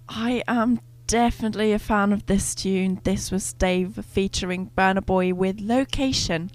I 0.10 0.42
am 0.48 0.80
definitely 1.06 1.72
a 1.72 1.78
fan 1.78 2.12
of 2.12 2.26
this 2.26 2.56
tune. 2.56 3.00
This 3.04 3.30
was 3.30 3.54
Dave 3.54 4.04
featuring 4.04 4.72
Burna 4.76 5.06
Boy 5.06 5.36
with 5.36 5.62
Location. 5.62 6.50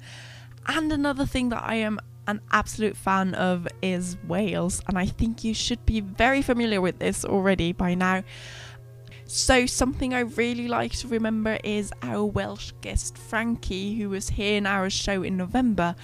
And 0.66 0.90
another 0.90 1.24
thing 1.24 1.50
that 1.50 1.62
I 1.62 1.76
am 1.76 2.00
an 2.26 2.40
absolute 2.50 2.96
fan 2.96 3.36
of 3.36 3.68
is 3.80 4.16
Wales, 4.26 4.82
and 4.88 4.98
I 4.98 5.06
think 5.06 5.44
you 5.44 5.54
should 5.54 5.86
be 5.86 6.00
very 6.00 6.42
familiar 6.42 6.80
with 6.80 6.98
this 6.98 7.24
already 7.24 7.70
by 7.72 7.94
now. 7.94 8.24
So, 9.26 9.66
something 9.66 10.12
I 10.12 10.20
really 10.20 10.66
like 10.66 10.92
to 10.98 11.08
remember 11.08 11.56
is 11.62 11.92
our 12.02 12.24
Welsh 12.24 12.72
guest 12.80 13.16
Frankie, 13.16 13.94
who 13.94 14.10
was 14.10 14.30
here 14.30 14.56
in 14.56 14.66
our 14.66 14.90
show 14.90 15.22
in 15.22 15.36
November. 15.36 15.94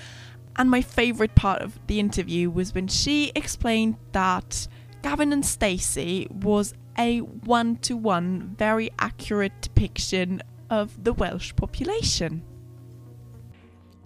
And 0.60 0.70
my 0.70 0.82
favourite 0.82 1.34
part 1.34 1.62
of 1.62 1.80
the 1.86 1.98
interview 1.98 2.50
was 2.50 2.74
when 2.74 2.86
she 2.86 3.32
explained 3.34 3.96
that 4.12 4.68
Gavin 5.00 5.32
and 5.32 5.44
Stacey 5.44 6.28
was 6.30 6.74
a 6.98 7.20
one 7.20 7.76
to 7.76 7.96
one, 7.96 8.56
very 8.58 8.90
accurate 8.98 9.58
depiction 9.62 10.42
of 10.68 11.02
the 11.02 11.14
Welsh 11.14 11.56
population. 11.56 12.42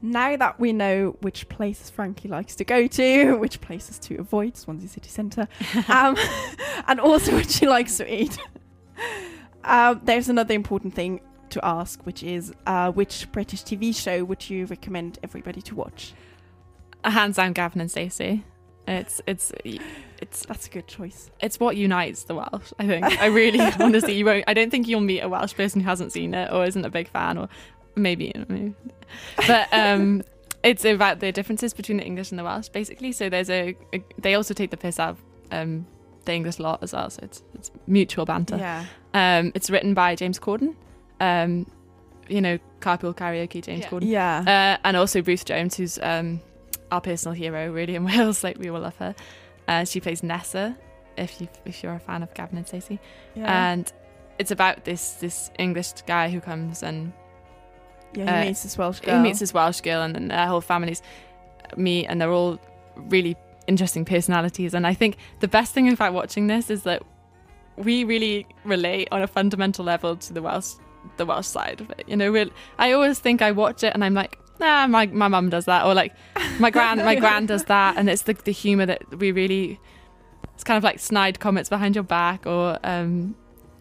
Now 0.01 0.37
that 0.37 0.61
we 0.61 0.73
know 0.73 1.17
which 1.23 1.49
places 1.49 1.91
Frankie 1.91 2.29
likes 2.29 2.55
to 2.55 2.65
go 2.65 2.87
to, 2.87 3.33
which 3.41 3.61
places 3.61 3.99
to 3.99 4.19
avoid, 4.19 4.57
Swansea 4.57 4.89
City 4.89 5.09
Centre, 5.09 5.49
um, 5.89 6.17
and 6.87 7.01
also 7.01 7.33
what 7.33 7.51
she 7.51 7.67
likes 7.67 7.97
to 7.97 8.15
eat, 8.15 8.39
um, 9.65 10.01
there's 10.05 10.29
another 10.29 10.55
important 10.55 10.95
thing 10.95 11.21
to 11.51 11.65
ask, 11.65 12.07
which 12.07 12.23
is 12.23 12.53
uh, 12.69 12.93
which 12.93 13.33
British 13.33 13.65
TV 13.65 13.93
show 13.93 14.23
would 14.25 14.49
you 14.49 14.67
recommend 14.67 15.19
everybody 15.25 15.61
to 15.63 15.75
watch? 15.75 16.15
A 17.05 17.11
hands 17.11 17.37
down, 17.37 17.53
Gavin 17.53 17.81
and 17.81 17.91
Stacey. 17.91 18.45
It's 18.87 19.21
it's 19.27 19.53
it's 20.21 20.45
That's 20.47 20.67
a 20.67 20.71
good 20.71 20.87
choice. 20.87 21.31
it's 21.41 21.59
what 21.61 21.77
unites 21.77 22.25
the 22.25 22.35
Welsh. 22.35 22.73
I 22.79 22.87
think. 22.87 23.05
I 23.05 23.27
really 23.27 23.61
honestly, 23.81 24.15
you 24.15 24.25
won't. 24.25 24.45
I 24.47 24.55
don't 24.55 24.71
think 24.71 24.89
you'll 24.89 25.01
meet 25.01 25.21
a 25.21 25.29
Welsh 25.29 25.55
person 25.55 25.81
who 25.81 25.87
hasn't 25.89 26.13
seen 26.13 26.35
it 26.35 26.51
or 26.53 26.65
isn't 26.65 26.85
a 26.85 26.91
big 26.91 27.09
fan, 27.09 27.39
or 27.39 27.49
maybe, 27.95 28.33
maybe. 28.49 28.75
but 29.47 29.69
um, 29.73 30.23
it's 30.63 30.85
about 30.85 31.21
the 31.21 31.33
differences 31.33 31.73
between 31.75 31.99
the 31.99 32.05
English 32.05 32.31
and 32.31 32.39
the 32.39 32.45
Welsh, 32.45 32.69
basically. 32.69 33.13
So 33.13 33.29
there's 33.29 33.49
a, 33.51 33.75
a 33.95 34.03
they 34.19 34.35
also 34.35 34.53
take 34.55 34.71
the 34.71 34.77
piss 34.77 34.99
out 34.99 35.11
of 35.11 35.23
um, 35.51 35.87
the 36.27 36.33
English 36.35 36.59
lot 36.59 36.83
as 36.83 36.93
well. 36.93 37.09
So 37.11 37.21
it's 37.23 37.43
it's 37.55 37.71
mutual 37.87 38.25
banter. 38.27 38.57
Yeah. 38.57 38.85
Um, 39.15 39.53
it's 39.55 39.71
written 39.71 39.95
by 39.95 40.15
James 40.15 40.39
Corden. 40.39 40.75
Um, 41.21 41.67
you 42.29 42.41
know, 42.41 42.59
carpool 42.81 43.15
karaoke, 43.15 43.63
James 43.63 43.81
Yeah. 43.81 43.89
Corden. 43.89 44.09
Yeah. 44.09 44.77
Uh, 44.77 44.81
and 44.87 44.97
also 44.97 45.23
Ruth 45.23 45.45
Jones, 45.45 45.77
who's 45.77 45.99
um, 46.03 46.41
our 46.91 47.01
personal 47.01 47.35
hero, 47.35 47.71
really 47.71 47.95
in 47.95 48.05
Wales. 48.11 48.45
Like 48.45 48.59
we 48.59 48.71
all 48.71 48.81
love 48.81 48.97
her. 48.97 49.15
Uh, 49.67 49.85
she 49.85 50.01
plays 50.01 50.23
Nessa. 50.23 50.77
If 51.17 51.41
you 51.41 51.49
if 51.65 51.83
you're 51.83 51.95
a 51.95 52.01
fan 52.01 52.23
of 52.23 52.35
Gavin 52.35 52.59
and 52.59 52.67
Stacey, 52.67 52.99
yeah. 53.35 53.73
and 53.73 53.93
it's 54.39 54.51
about 54.51 54.85
this 54.85 55.13
this 55.15 55.51
English 55.59 55.93
guy 56.07 56.29
who 56.29 56.41
comes 56.41 56.83
and 56.83 57.13
yeah. 58.15 58.25
He 58.25 58.31
uh, 58.31 58.49
meets 58.49 58.63
this 58.63 58.79
Welsh 58.79 59.01
girl. 59.01 59.17
he 59.17 59.23
meets 59.23 59.41
this 59.41 59.53
Welsh 59.53 59.81
girl, 59.81 60.03
and 60.03 60.15
then 60.15 60.29
their 60.29 60.47
whole 60.47 60.61
families 60.61 61.03
meet, 61.77 62.07
and 62.07 62.21
they're 62.21 62.33
all 62.33 62.59
really 62.97 63.37
interesting 63.67 64.05
personalities. 64.05 64.75
And 64.75 64.87
I 64.87 64.95
think 64.95 65.17
the 65.41 65.49
best 65.49 65.75
thing 65.75 65.91
about 65.93 66.13
watching 66.13 66.47
this 66.47 66.71
is 66.71 66.83
that 66.85 67.03
we 67.77 68.05
really 68.05 68.47
relate 68.65 69.09
on 69.11 69.23
a 69.23 69.27
fundamental 69.27 69.85
level 69.85 70.17
to 70.17 70.33
the 70.33 70.43
Welsh 70.43 70.75
the 71.17 71.27
Welsh 71.27 71.47
side 71.47 71.81
of 71.81 71.91
it. 71.91 72.05
You 72.07 72.17
know, 72.17 72.47
I 72.79 72.93
always 72.93 73.19
think 73.19 73.43
I 73.43 73.53
watch 73.53 73.83
it 73.83 73.93
and 73.95 74.03
I'm 74.05 74.15
like, 74.15 74.39
nah, 74.61 74.87
my 74.87 75.07
my 75.07 75.29
mum 75.29 75.51
does 75.51 75.65
that, 75.67 75.85
or 75.85 75.95
like 75.95 76.15
my 76.59 76.71
grand 76.71 77.05
my 77.05 77.15
grand 77.25 77.49
does 77.49 77.65
that, 77.65 77.97
and 77.97 78.09
it's 78.09 78.23
the 78.23 78.35
the 78.35 78.53
humour 78.53 78.87
that 78.87 79.19
we 79.19 79.33
really. 79.33 79.81
It's 80.55 80.63
kind 80.63 80.79
of 80.79 80.85
like 80.85 81.01
snide 81.01 81.41
comments 81.41 81.69
behind 81.69 81.97
your 81.97 82.05
back, 82.05 82.47
or 82.47 82.79
um, 82.85 83.35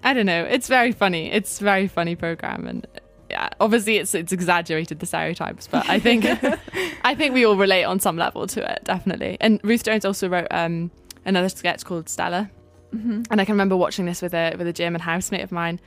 I 0.04 0.14
don't 0.16 0.26
know. 0.26 0.44
It's 0.44 0.68
very 0.68 0.92
funny. 0.92 1.32
It's 1.32 1.62
a 1.62 1.64
very 1.64 1.88
funny 1.88 2.16
program, 2.16 2.66
and 2.66 2.88
yeah, 3.30 3.50
obviously 3.60 3.98
it's 3.98 4.16
it's 4.16 4.32
exaggerated 4.32 5.00
the 5.00 5.06
stereotypes, 5.06 5.68
but 5.68 5.88
I 5.88 6.00
think 6.00 6.26
I 7.04 7.16
think 7.16 7.34
we 7.34 7.46
all 7.46 7.58
relate 7.58 7.84
on 7.84 8.00
some 8.00 8.18
level 8.18 8.48
to 8.48 8.72
it, 8.72 8.84
definitely. 8.86 9.38
And 9.40 9.60
Ruth 9.64 9.84
Jones 9.84 10.04
also 10.04 10.28
wrote 10.30 10.48
um, 10.52 10.90
another 11.26 11.50
sketch 11.50 11.86
called 11.86 12.10
Stella, 12.10 12.50
hmm 12.92 13.24
and 13.30 13.40
I 13.40 13.46
can 13.46 13.54
remember 13.54 13.78
watching 13.78 14.06
this 14.06 14.22
with 14.22 14.34
a 14.34 14.56
with 14.58 14.68
a 14.68 14.74
German 14.74 15.02
housemate 15.02 15.42
of 15.42 15.52
mine, 15.52 15.80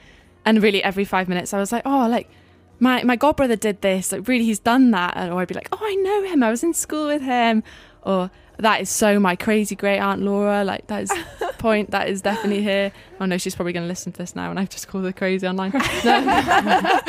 and 0.44 0.62
really 0.62 0.83
every 0.83 1.05
five 1.05 1.29
minutes 1.29 1.53
I 1.53 1.59
was 1.59 1.72
like, 1.72 1.83
oh, 1.85 2.09
like 2.09 2.31
my 2.78 3.02
my 3.04 3.16
godbrother 3.16 3.58
did 3.58 3.80
this, 3.82 4.12
like 4.12 4.28
really 4.28 4.44
he's 4.44 4.58
done 4.58 4.90
that, 4.92 5.16
and 5.16 5.32
or 5.32 5.40
I'd 5.40 5.48
be 5.48 5.54
like, 5.54 5.68
oh, 5.72 5.78
I 5.80 5.94
know 5.96 6.22
him, 6.24 6.42
I 6.42 6.50
was 6.50 6.62
in 6.62 6.74
school 6.74 7.06
with 7.06 7.22
him, 7.22 7.62
or 8.02 8.30
that 8.58 8.80
is 8.80 8.88
so 8.90 9.20
my 9.20 9.36
crazy 9.36 9.74
great 9.74 9.98
aunt 9.98 10.22
Laura, 10.22 10.64
like 10.64 10.86
that 10.86 11.02
is 11.02 11.12
point, 11.58 11.90
that 11.90 12.08
is 12.08 12.22
definitely 12.22 12.62
here. 12.62 12.92
Oh 13.20 13.26
no, 13.26 13.38
she's 13.38 13.54
probably 13.54 13.72
going 13.72 13.84
to 13.84 13.88
listen 13.88 14.12
to 14.12 14.18
this 14.18 14.34
now, 14.34 14.50
and 14.50 14.58
I've 14.58 14.70
just 14.70 14.88
called 14.88 15.04
her 15.04 15.12
crazy 15.12 15.46
online. 15.46 15.72
No. 16.04 17.00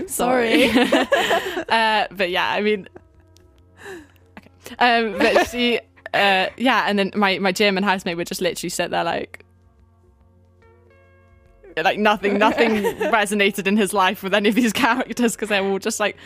Sorry. 0.06 0.70
uh, 0.70 2.06
but 2.10 2.30
yeah, 2.30 2.50
I 2.50 2.60
mean, 2.60 2.88
okay. 4.38 4.50
Um, 4.78 5.18
but 5.18 5.48
she, 5.48 5.78
uh, 6.14 6.46
yeah, 6.56 6.84
and 6.86 6.98
then 6.98 7.12
my 7.14 7.38
my 7.38 7.52
German 7.52 7.82
housemate 7.82 8.16
would 8.16 8.26
just 8.26 8.40
literally 8.40 8.70
sit 8.70 8.90
there 8.90 9.04
like. 9.04 9.44
Like 11.82 11.98
nothing, 11.98 12.38
nothing 12.38 12.70
resonated 13.10 13.66
in 13.66 13.76
his 13.76 13.92
life 13.92 14.22
with 14.22 14.34
any 14.34 14.48
of 14.48 14.54
these 14.54 14.72
characters 14.84 15.34
because 15.34 15.48
they 15.48 15.60
were 15.60 15.70
all 15.70 15.78
just 15.78 16.00
like 16.00 16.16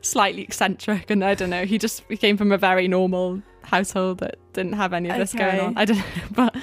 slightly 0.00 0.42
eccentric, 0.42 1.10
and 1.10 1.24
I 1.24 1.34
don't 1.34 1.50
know. 1.50 1.64
He 1.64 1.78
just 1.78 2.02
he 2.08 2.16
came 2.16 2.36
from 2.36 2.52
a 2.52 2.58
very 2.58 2.88
normal 2.88 3.42
household 3.62 4.18
that 4.18 4.36
didn't 4.52 4.74
have 4.74 4.92
any 4.92 5.08
of 5.08 5.18
this 5.18 5.32
going 5.32 5.60
on. 5.60 5.78
I 5.78 5.84
don't 5.84 5.98
know, 5.98 6.04
but 6.32 6.56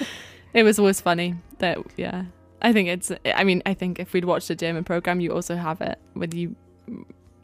it 0.53 0.63
was 0.63 0.79
always 0.79 1.01
funny 1.01 1.35
that 1.59 1.77
yeah. 1.97 2.25
I 2.61 2.73
think 2.73 2.89
it's. 2.89 3.11
I 3.25 3.43
mean, 3.43 3.61
I 3.65 3.73
think 3.73 3.99
if 3.99 4.13
we'd 4.13 4.25
watched 4.25 4.49
a 4.49 4.55
German 4.55 4.83
program, 4.83 5.21
you 5.21 5.31
also 5.31 5.55
have 5.55 5.79
it 5.79 5.97
with 6.13 6.33
you 6.33 6.55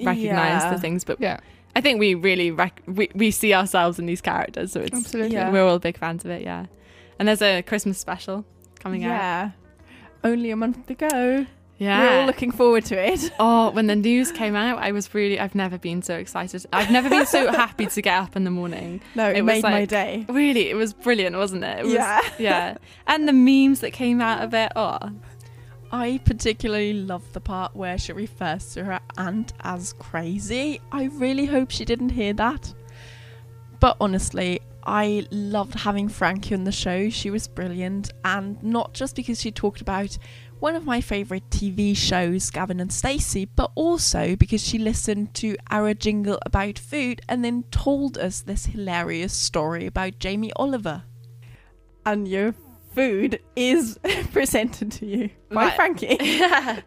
recognize 0.01 0.63
yeah. 0.63 0.73
the 0.73 0.79
things, 0.79 1.03
but 1.03 1.19
Yeah, 1.21 1.39
I 1.75 1.81
think 1.81 1.99
we 1.99 2.15
really 2.15 2.51
rec- 2.51 2.81
we 2.87 3.09
we 3.15 3.31
see 3.31 3.53
ourselves 3.53 3.99
in 3.99 4.05
these 4.05 4.21
characters, 4.21 4.71
so 4.71 4.81
it's 4.81 4.97
absolutely. 4.97 5.33
Yeah. 5.33 5.51
we're 5.51 5.63
all 5.63 5.79
big 5.79 5.97
fans 5.97 6.25
of 6.25 6.31
it. 6.31 6.41
Yeah, 6.41 6.65
and 7.19 7.27
there's 7.27 7.41
a 7.41 7.61
Christmas 7.61 7.97
special 7.97 8.45
coming 8.79 9.05
out. 9.05 9.51
Only 10.25 10.49
a 10.51 10.55
month 10.55 10.89
ago. 10.89 11.45
Yeah. 11.77 11.99
We're 12.01 12.19
all 12.21 12.25
looking 12.25 12.51
forward 12.51 12.85
to 12.85 12.95
it. 12.97 13.31
oh, 13.39 13.69
when 13.71 13.87
the 13.87 13.95
news 13.95 14.31
came 14.31 14.55
out, 14.55 14.79
I 14.79 14.91
was 14.91 15.13
really. 15.13 15.39
I've 15.39 15.55
never 15.55 15.77
been 15.77 16.01
so 16.01 16.15
excited. 16.15 16.65
I've 16.73 16.89
never 16.89 17.09
been 17.09 17.25
so 17.25 17.51
happy 17.51 17.85
to 17.85 18.01
get 18.01 18.17
up 18.17 18.35
in 18.35 18.43
the 18.43 18.49
morning. 18.51 19.01
No, 19.13 19.29
it, 19.29 19.37
It 19.37 19.41
was 19.43 19.61
made 19.61 19.63
my 19.63 19.85
day. 19.85 20.25
Really, 20.27 20.69
it 20.69 20.75
was 20.75 20.93
brilliant, 20.93 21.35
wasn't 21.35 21.63
it? 21.63 21.79
it 21.79 21.83
was, 21.85 21.93
Yeah. 21.93 22.21
yeah, 22.39 22.77
and 23.07 23.27
the 23.27 23.33
memes 23.33 23.81
that 23.81 23.91
came 23.91 24.19
out 24.19 24.41
of 24.41 24.53
it. 24.53 24.71
Oh, 24.75 24.97
I 25.91 26.19
particularly 26.25 26.93
love 26.93 27.31
the 27.33 27.41
part 27.41 27.75
where 27.75 27.97
she 27.97 28.13
refers 28.13 28.73
to 28.73 28.83
her 28.83 28.99
aunt 29.17 29.53
as 29.61 29.93
crazy. 29.93 30.81
I 30.91 31.05
really 31.05 31.45
hope 31.45 31.71
she 31.71 31.85
didn't 31.85 32.09
hear 32.09 32.33
that. 32.33 32.73
But 33.79 33.97
honestly, 33.99 34.61
I 34.85 35.25
loved 35.31 35.79
having 35.79 36.09
Frankie 36.09 36.53
on 36.53 36.63
the 36.63 36.71
show. 36.71 37.09
She 37.09 37.29
was 37.29 37.47
brilliant, 37.47 38.11
and 38.23 38.61
not 38.63 38.93
just 38.93 39.15
because 39.15 39.41
she 39.41 39.51
talked 39.51 39.81
about 39.81 40.17
one 40.59 40.75
of 40.75 40.85
my 40.85 41.01
favourite 41.01 41.47
TV 41.49 41.95
shows, 41.95 42.49
Gavin 42.49 42.79
and 42.79 42.91
Stacey, 42.91 43.45
but 43.45 43.71
also 43.75 44.35
because 44.35 44.65
she 44.65 44.77
listened 44.77 45.33
to 45.35 45.55
our 45.69 45.93
jingle 45.93 46.39
about 46.45 46.79
food 46.79 47.21
and 47.27 47.43
then 47.43 47.63
told 47.71 48.17
us 48.17 48.41
this 48.41 48.67
hilarious 48.67 49.33
story 49.33 49.85
about 49.85 50.19
Jamie 50.19 50.53
Oliver. 50.55 51.03
And 52.05 52.27
your 52.27 52.55
food 52.93 53.39
is 53.55 53.99
presented 54.31 54.91
to 54.93 55.05
you 55.05 55.29
by 55.49 55.65
Right. 55.65 55.75
Frankie. 55.75 56.17
I 56.19 56.83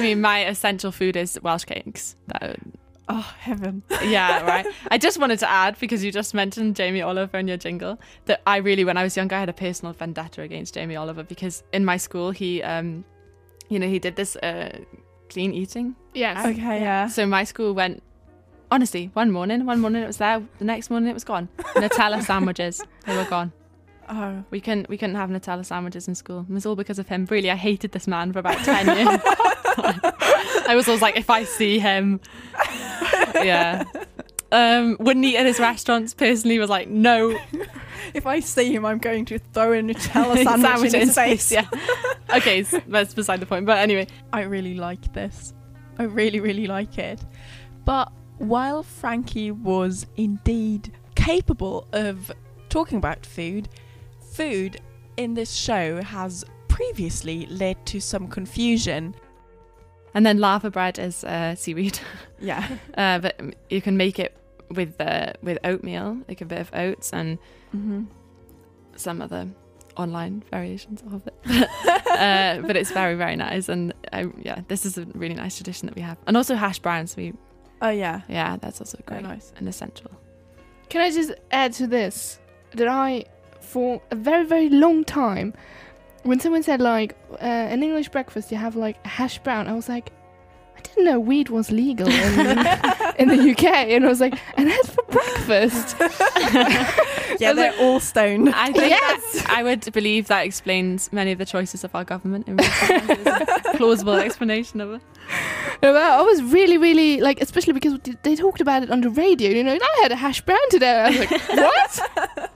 mean, 0.00 0.20
my 0.20 0.46
essential 0.46 0.90
food 0.90 1.16
is 1.16 1.38
Welsh 1.42 1.64
cakes. 1.64 2.16
That, 2.26 2.58
Oh, 3.08 3.34
heaven. 3.38 3.82
yeah, 4.04 4.44
right. 4.46 4.66
I 4.90 4.98
just 4.98 5.18
wanted 5.18 5.38
to 5.40 5.50
add 5.50 5.78
because 5.78 6.04
you 6.04 6.12
just 6.12 6.34
mentioned 6.34 6.76
Jamie 6.76 7.02
Oliver 7.02 7.38
in 7.38 7.48
your 7.48 7.56
jingle 7.56 7.98
that 8.26 8.42
I 8.46 8.58
really, 8.58 8.84
when 8.84 8.96
I 8.96 9.02
was 9.02 9.16
younger, 9.16 9.36
I 9.36 9.40
had 9.40 9.48
a 9.48 9.52
personal 9.52 9.92
vendetta 9.92 10.42
against 10.42 10.74
Jamie 10.74 10.96
Oliver 10.96 11.22
because 11.22 11.62
in 11.72 11.84
my 11.84 11.96
school 11.96 12.30
he, 12.30 12.62
um, 12.62 13.04
you 13.68 13.78
know, 13.78 13.88
he 13.88 13.98
did 13.98 14.16
this 14.16 14.36
uh, 14.36 14.78
clean 15.30 15.52
eating. 15.52 15.96
Yes. 16.14 16.46
Okay, 16.46 16.80
yeah. 16.80 17.08
So 17.08 17.26
my 17.26 17.44
school 17.44 17.74
went. 17.74 18.02
Honestly, 18.70 19.10
one 19.12 19.30
morning, 19.30 19.66
one 19.66 19.80
morning 19.80 20.02
it 20.02 20.06
was 20.06 20.16
there. 20.16 20.42
The 20.58 20.64
next 20.64 20.88
morning 20.88 21.10
it 21.10 21.14
was 21.14 21.24
gone. 21.24 21.48
Nutella 21.74 22.22
sandwiches, 22.24 22.80
they 23.04 23.14
were 23.14 23.26
gone. 23.26 23.52
Oh. 24.08 24.42
We 24.50 24.60
couldn't, 24.60 24.88
we 24.88 24.96
couldn't 24.96 25.16
have 25.16 25.28
Nutella 25.28 25.64
sandwiches 25.64 26.08
in 26.08 26.14
school. 26.14 26.46
It 26.48 26.52
was 26.52 26.64
all 26.64 26.76
because 26.76 26.98
of 26.98 27.08
him. 27.08 27.26
Really, 27.30 27.50
I 27.50 27.56
hated 27.56 27.92
this 27.92 28.06
man 28.06 28.32
for 28.32 28.38
about 28.38 28.58
ten 28.64 28.86
years. 28.86 29.20
I 30.68 30.74
was 30.74 30.86
always 30.88 31.02
like, 31.02 31.16
if 31.16 31.30
I 31.30 31.44
see 31.44 31.78
him, 31.78 32.20
yeah. 33.34 33.84
Um, 34.50 34.96
wouldn't 35.00 35.24
eat 35.24 35.36
at 35.36 35.46
his 35.46 35.58
restaurants. 35.58 36.12
Personally, 36.14 36.58
was 36.58 36.68
like, 36.70 36.88
no 36.88 37.38
If 38.14 38.26
I 38.26 38.40
see 38.40 38.74
him, 38.74 38.84
I'm 38.84 38.98
going 38.98 39.24
to 39.26 39.38
throw 39.38 39.72
a 39.72 39.76
Nutella 39.82 40.42
sandwich, 40.44 40.92
in 40.94 41.00
his 41.00 41.14
face. 41.14 41.50
Yeah. 41.50 41.66
Okay, 42.34 42.60
s- 42.60 42.74
that's 42.88 43.14
beside 43.14 43.40
the 43.40 43.46
point. 43.46 43.64
But 43.64 43.78
anyway, 43.78 44.06
I 44.32 44.42
really 44.42 44.74
like 44.74 45.12
this. 45.12 45.54
I 45.98 46.04
really, 46.04 46.40
really 46.40 46.66
like 46.66 46.98
it. 46.98 47.24
But 47.84 48.12
while 48.38 48.82
Frankie 48.82 49.50
was 49.50 50.06
indeed 50.16 50.92
capable 51.14 51.86
of 51.92 52.30
talking 52.68 52.98
about 52.98 53.24
food, 53.24 53.68
food 54.32 54.80
in 55.16 55.34
this 55.34 55.52
show 55.52 56.02
has 56.02 56.44
previously 56.68 57.46
led 57.46 57.84
to 57.86 58.00
some 58.00 58.26
confusion. 58.28 59.14
And 60.14 60.26
then 60.26 60.38
laverbread 60.38 60.98
is 60.98 61.24
uh, 61.24 61.54
seaweed, 61.54 61.98
Yeah. 62.40 62.66
uh, 62.96 63.18
but 63.20 63.40
you 63.70 63.80
can 63.80 63.96
make 63.96 64.18
it 64.18 64.36
with 64.70 65.00
uh, 65.00 65.32
with 65.42 65.58
oatmeal, 65.64 66.18
like 66.28 66.40
a 66.40 66.44
bit 66.46 66.60
of 66.60 66.70
oats 66.74 67.12
and 67.12 67.38
Mm-hmm. 67.74 68.02
some 68.96 69.22
other 69.22 69.46
online 69.96 70.42
variations 70.50 71.02
of 71.12 71.26
it. 71.26 71.34
uh, 72.10 72.60
but 72.66 72.76
it's 72.76 72.90
very 72.92 73.14
very 73.14 73.36
nice, 73.36 73.68
and 73.72 73.92
I, 74.12 74.26
yeah, 74.42 74.60
this 74.68 74.84
is 74.84 74.98
a 74.98 75.06
really 75.14 75.34
nice 75.34 75.56
tradition 75.56 75.86
that 75.86 75.96
we 75.96 76.02
have. 76.02 76.18
And 76.26 76.36
also 76.36 76.54
hash 76.54 76.78
browns, 76.80 77.16
we 77.16 77.32
Oh 77.80 77.88
yeah. 77.90 78.20
yeah, 78.28 78.56
that's 78.60 78.80
also 78.80 78.98
Very 79.08 79.22
great 79.22 79.30
nice. 79.30 79.52
and 79.56 79.68
essential. 79.68 80.10
Can 80.90 81.00
I 81.00 81.10
just 81.10 81.32
add 81.50 81.72
to 81.74 81.86
this 81.86 82.38
that 82.74 82.86
I, 82.88 83.24
for 83.60 84.00
a 84.10 84.14
very 84.16 84.44
very 84.46 84.68
long 84.68 85.04
time, 85.04 85.54
when 86.22 86.40
someone 86.40 86.62
said 86.62 86.80
like 86.80 87.16
uh, 87.32 87.44
an 87.44 87.82
English 87.82 88.08
breakfast 88.10 88.50
you 88.50 88.58
have 88.58 88.76
like 88.76 88.96
a 89.04 89.08
hash 89.08 89.38
brown, 89.40 89.68
I 89.68 89.74
was 89.74 89.88
like, 89.88 90.12
I 90.76 90.80
didn't 90.80 91.04
know 91.04 91.20
weed 91.20 91.48
was 91.48 91.70
legal 91.70 92.08
in, 92.08 92.14
in 93.18 93.28
the 93.28 93.50
UK, 93.52 93.64
and 93.64 94.04
I 94.04 94.08
was 94.08 94.20
like, 94.20 94.38
and 94.56 94.68
that's 94.68 94.90
for 94.90 95.02
breakfast. 95.04 95.96
Yeah, 97.40 97.54
they're 97.54 97.74
all 97.80 97.98
stoned. 97.98 98.50
I 98.50 98.66
think 98.72 98.90
Yes! 98.90 99.44
I 99.48 99.62
would 99.62 99.90
believe 99.92 100.28
that 100.28 100.44
explains 100.46 101.10
many 101.12 101.32
of 101.32 101.38
the 101.38 101.46
choices 101.46 101.82
of 101.82 101.94
our 101.94 102.04
government. 102.04 102.46
In 102.46 102.56
recent 102.56 103.06
times. 103.06 103.20
It's 103.26 103.68
a 103.68 103.76
plausible 103.78 104.14
explanation 104.14 104.80
of 104.80 104.92
it. 104.92 105.02
No, 105.82 105.92
but 105.92 106.02
I 106.02 106.20
was 106.20 106.42
really, 106.42 106.78
really 106.78 107.20
like, 107.20 107.40
especially 107.40 107.72
because 107.72 107.98
they 108.22 108.36
talked 108.36 108.60
about 108.60 108.82
it 108.82 108.90
on 108.90 109.00
the 109.00 109.10
radio. 109.10 109.50
You 109.50 109.64
know, 109.64 109.76
I 109.80 109.98
had 110.02 110.12
a 110.12 110.16
hash 110.16 110.42
brown 110.42 110.58
today. 110.70 111.00
I 111.00 111.08
was 111.08 111.18
like, 111.18 111.48
what? 111.48 112.51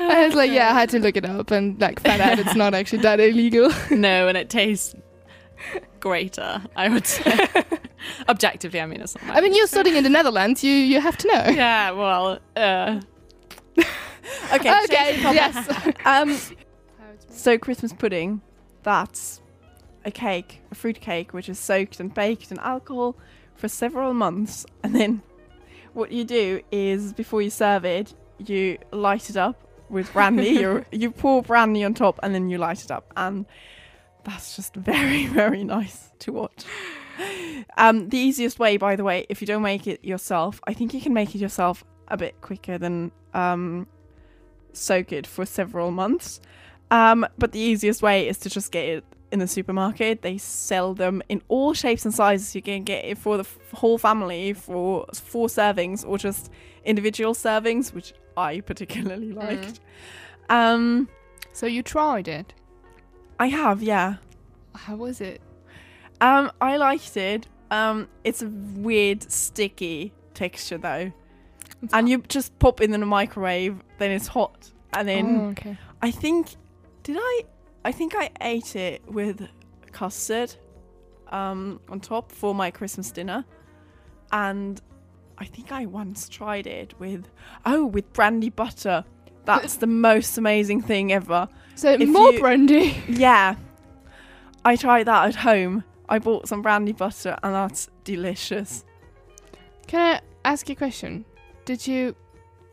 I 0.00 0.24
was 0.26 0.34
like, 0.34 0.50
yeah, 0.50 0.70
I 0.70 0.74
had 0.80 0.88
to 0.90 0.98
look 0.98 1.16
it 1.16 1.24
up 1.24 1.50
and 1.50 1.80
like 1.80 2.00
found 2.00 2.22
out 2.22 2.38
it's 2.38 2.54
not 2.54 2.74
actually 2.74 3.02
that 3.02 3.20
illegal. 3.20 3.70
No, 3.90 4.28
and 4.28 4.36
it 4.36 4.48
tastes 4.48 4.94
greater. 6.00 6.62
I 6.76 6.88
would 6.88 7.06
say. 7.06 7.48
Objectively, 8.28 8.80
I 8.80 8.86
mean, 8.86 9.00
it's 9.00 9.14
not. 9.22 9.36
I 9.36 9.40
mean, 9.40 9.54
you're 9.54 9.66
studying 9.66 9.96
in 9.96 10.04
the 10.04 10.10
Netherlands. 10.10 10.62
You 10.62 10.72
you 10.72 11.00
have 11.00 11.16
to 11.18 11.28
know. 11.28 11.44
Yeah, 11.54 11.90
well, 11.92 12.38
uh, 12.56 13.00
Okay. 13.76 13.84
Okay. 14.54 14.86
change 14.86 15.16
the 15.16 15.22
topic. 15.22 15.34
Yes. 15.34 15.98
Um. 16.04 16.38
So 17.30 17.56
Christmas 17.58 17.92
pudding, 17.92 18.40
that's 18.82 19.40
a 20.04 20.10
cake, 20.10 20.60
a 20.70 20.74
fruit 20.74 21.00
cake, 21.00 21.32
which 21.32 21.48
is 21.48 21.58
soaked 21.58 22.00
and 22.00 22.12
baked 22.12 22.50
in 22.50 22.58
alcohol 22.58 23.16
for 23.54 23.68
several 23.68 24.12
months, 24.14 24.64
and 24.82 24.94
then 24.94 25.22
what 25.92 26.12
you 26.12 26.24
do 26.24 26.60
is 26.70 27.12
before 27.12 27.42
you 27.42 27.50
serve 27.50 27.84
it, 27.84 28.14
you 28.38 28.78
light 28.92 29.30
it 29.30 29.36
up 29.36 29.60
with 29.88 30.12
brandy. 30.12 30.48
you 30.60 30.84
you 30.90 31.10
pour 31.10 31.42
brandy 31.42 31.84
on 31.84 31.94
top, 31.94 32.18
and 32.22 32.34
then 32.34 32.48
you 32.48 32.58
light 32.58 32.84
it 32.84 32.90
up, 32.90 33.12
and 33.16 33.46
that's 34.24 34.56
just 34.56 34.74
very 34.74 35.26
very 35.40 35.64
nice 35.64 36.10
to 36.20 36.32
watch. 36.32 36.64
Um, 37.76 38.08
the 38.08 38.18
easiest 38.18 38.58
way, 38.58 38.76
by 38.76 38.96
the 38.96 39.04
way, 39.04 39.26
if 39.28 39.40
you 39.40 39.46
don't 39.46 39.62
make 39.62 39.86
it 39.86 40.04
yourself, 40.04 40.60
I 40.66 40.74
think 40.74 40.94
you 40.94 41.00
can 41.00 41.12
make 41.12 41.34
it 41.34 41.38
yourself 41.38 41.84
a 42.08 42.16
bit 42.16 42.40
quicker 42.40 42.78
than 42.78 43.10
um, 43.34 43.86
soak 44.72 45.12
it 45.12 45.26
for 45.26 45.44
several 45.44 45.90
months. 45.90 46.40
Um, 46.90 47.26
but 47.36 47.52
the 47.52 47.58
easiest 47.58 48.02
way 48.02 48.28
is 48.28 48.38
to 48.38 48.50
just 48.50 48.72
get 48.72 48.84
it 48.88 49.04
in 49.30 49.40
the 49.40 49.48
supermarket. 49.48 50.22
They 50.22 50.38
sell 50.38 50.94
them 50.94 51.22
in 51.28 51.42
all 51.48 51.74
shapes 51.74 52.04
and 52.04 52.14
sizes. 52.14 52.54
You 52.54 52.62
can 52.62 52.84
get 52.84 53.04
it 53.04 53.18
for 53.18 53.36
the 53.36 53.42
f- 53.42 53.58
whole 53.72 53.98
family 53.98 54.52
for 54.54 55.06
four 55.12 55.48
servings 55.48 56.06
or 56.06 56.18
just 56.18 56.50
individual 56.84 57.34
servings, 57.34 57.92
which 57.92 58.14
I 58.38 58.60
particularly 58.60 59.32
liked. 59.32 59.80
Um, 60.48 61.08
So 61.52 61.66
you 61.66 61.82
tried 61.82 62.28
it. 62.28 62.54
I 63.40 63.48
have, 63.48 63.82
yeah. 63.82 64.16
How 64.74 64.96
was 64.96 65.20
it? 65.20 65.40
Um, 66.20 66.50
I 66.60 66.76
liked 66.76 67.16
it. 67.16 67.48
Um, 67.70 68.08
it's 68.24 68.42
a 68.42 68.48
weird 68.48 69.30
sticky 69.30 70.12
texture 70.34 70.78
though, 70.78 71.12
and 71.92 72.08
you 72.08 72.22
just 72.28 72.58
pop 72.58 72.80
it 72.80 72.84
in 72.84 73.00
the 73.00 73.06
microwave. 73.06 73.76
Then 73.98 74.10
it's 74.10 74.28
hot, 74.28 74.72
and 74.94 75.06
then 75.08 75.26
oh, 75.40 75.48
okay. 75.50 75.76
I 76.00 76.10
think 76.10 76.56
did 77.02 77.16
I 77.20 77.42
I 77.84 77.92
think 77.92 78.14
I 78.16 78.30
ate 78.40 78.74
it 78.74 79.02
with 79.06 79.46
custard 79.92 80.54
um 81.30 81.80
on 81.88 82.00
top 82.00 82.32
for 82.32 82.54
my 82.54 82.70
Christmas 82.70 83.10
dinner. 83.10 83.44
And 84.32 84.80
I 85.38 85.44
think 85.44 85.70
I 85.72 85.86
once 85.86 86.28
tried 86.28 86.66
it 86.66 86.94
with 86.98 87.28
oh 87.64 87.86
with 87.86 88.12
brandy 88.12 88.50
butter. 88.50 89.04
That's 89.44 89.76
the 89.76 89.86
most 89.86 90.36
amazing 90.36 90.82
thing 90.82 91.12
ever. 91.12 91.48
So 91.74 91.92
If 91.92 92.08
more 92.08 92.32
you- 92.32 92.40
brandy. 92.40 93.02
Yeah. 93.08 93.54
I 94.64 94.76
tried 94.76 95.04
that 95.04 95.28
at 95.28 95.34
home. 95.36 95.84
I 96.08 96.18
bought 96.18 96.48
some 96.48 96.60
brandy 96.62 96.92
butter 96.92 97.38
and 97.42 97.54
that's 97.54 97.88
delicious. 98.04 98.84
Can 99.86 100.16
I 100.16 100.20
ask 100.44 100.68
you 100.68 100.72
a 100.74 100.76
question? 100.76 101.24
Did 101.64 101.86
you 101.86 102.14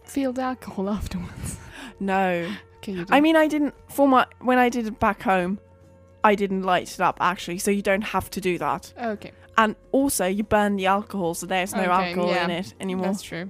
feel 0.04 0.34
the 0.34 0.42
alcohol 0.42 0.90
afterwards? 0.98 1.58
No. 2.00 2.50
Okay. 2.78 3.06
I 3.10 3.22
mean 3.22 3.36
I 3.36 3.48
didn't 3.48 3.74
for 3.90 4.08
my 4.08 4.26
when 4.42 4.58
I 4.58 4.70
did 4.70 4.88
it 4.88 5.00
back 5.00 5.22
home, 5.24 5.60
I 6.24 6.36
didn't 6.36 6.64
light 6.64 6.92
it 6.94 7.00
up 7.00 7.18
actually, 7.22 7.60
so 7.60 7.72
you 7.72 7.82
don't 7.82 8.02
have 8.04 8.30
to 8.32 8.42
do 8.42 8.58
that. 8.58 8.94
okay, 9.02 9.32
And 9.58 9.76
also, 9.92 10.26
you 10.26 10.44
burn 10.44 10.76
the 10.76 10.86
alcohol, 10.88 11.34
so 11.34 11.46
there's 11.46 11.74
no 11.74 11.82
Okay, 11.84 11.92
alcohol 12.10 12.30
yeah. 12.32 12.44
in 12.46 12.52
it 12.52 12.74
anymore. 12.80 13.06
that's 13.08 13.22
true. 13.22 13.50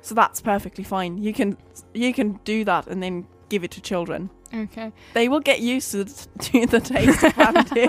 So 0.00 0.14
that's 0.14 0.40
perfectly 0.40 0.82
fine. 0.84 1.18
You 1.18 1.32
can 1.32 1.56
you 1.94 2.12
can 2.12 2.40
do 2.44 2.64
that 2.64 2.86
and 2.88 3.02
then 3.02 3.26
give 3.48 3.62
it 3.64 3.70
to 3.72 3.80
children. 3.80 4.30
Okay, 4.54 4.92
They 5.14 5.28
will 5.28 5.40
get 5.40 5.60
used 5.60 5.92
to, 5.92 6.04
to 6.38 6.66
the 6.66 6.80
taste 6.80 7.22
of 7.22 7.34
brandy, 7.34 7.88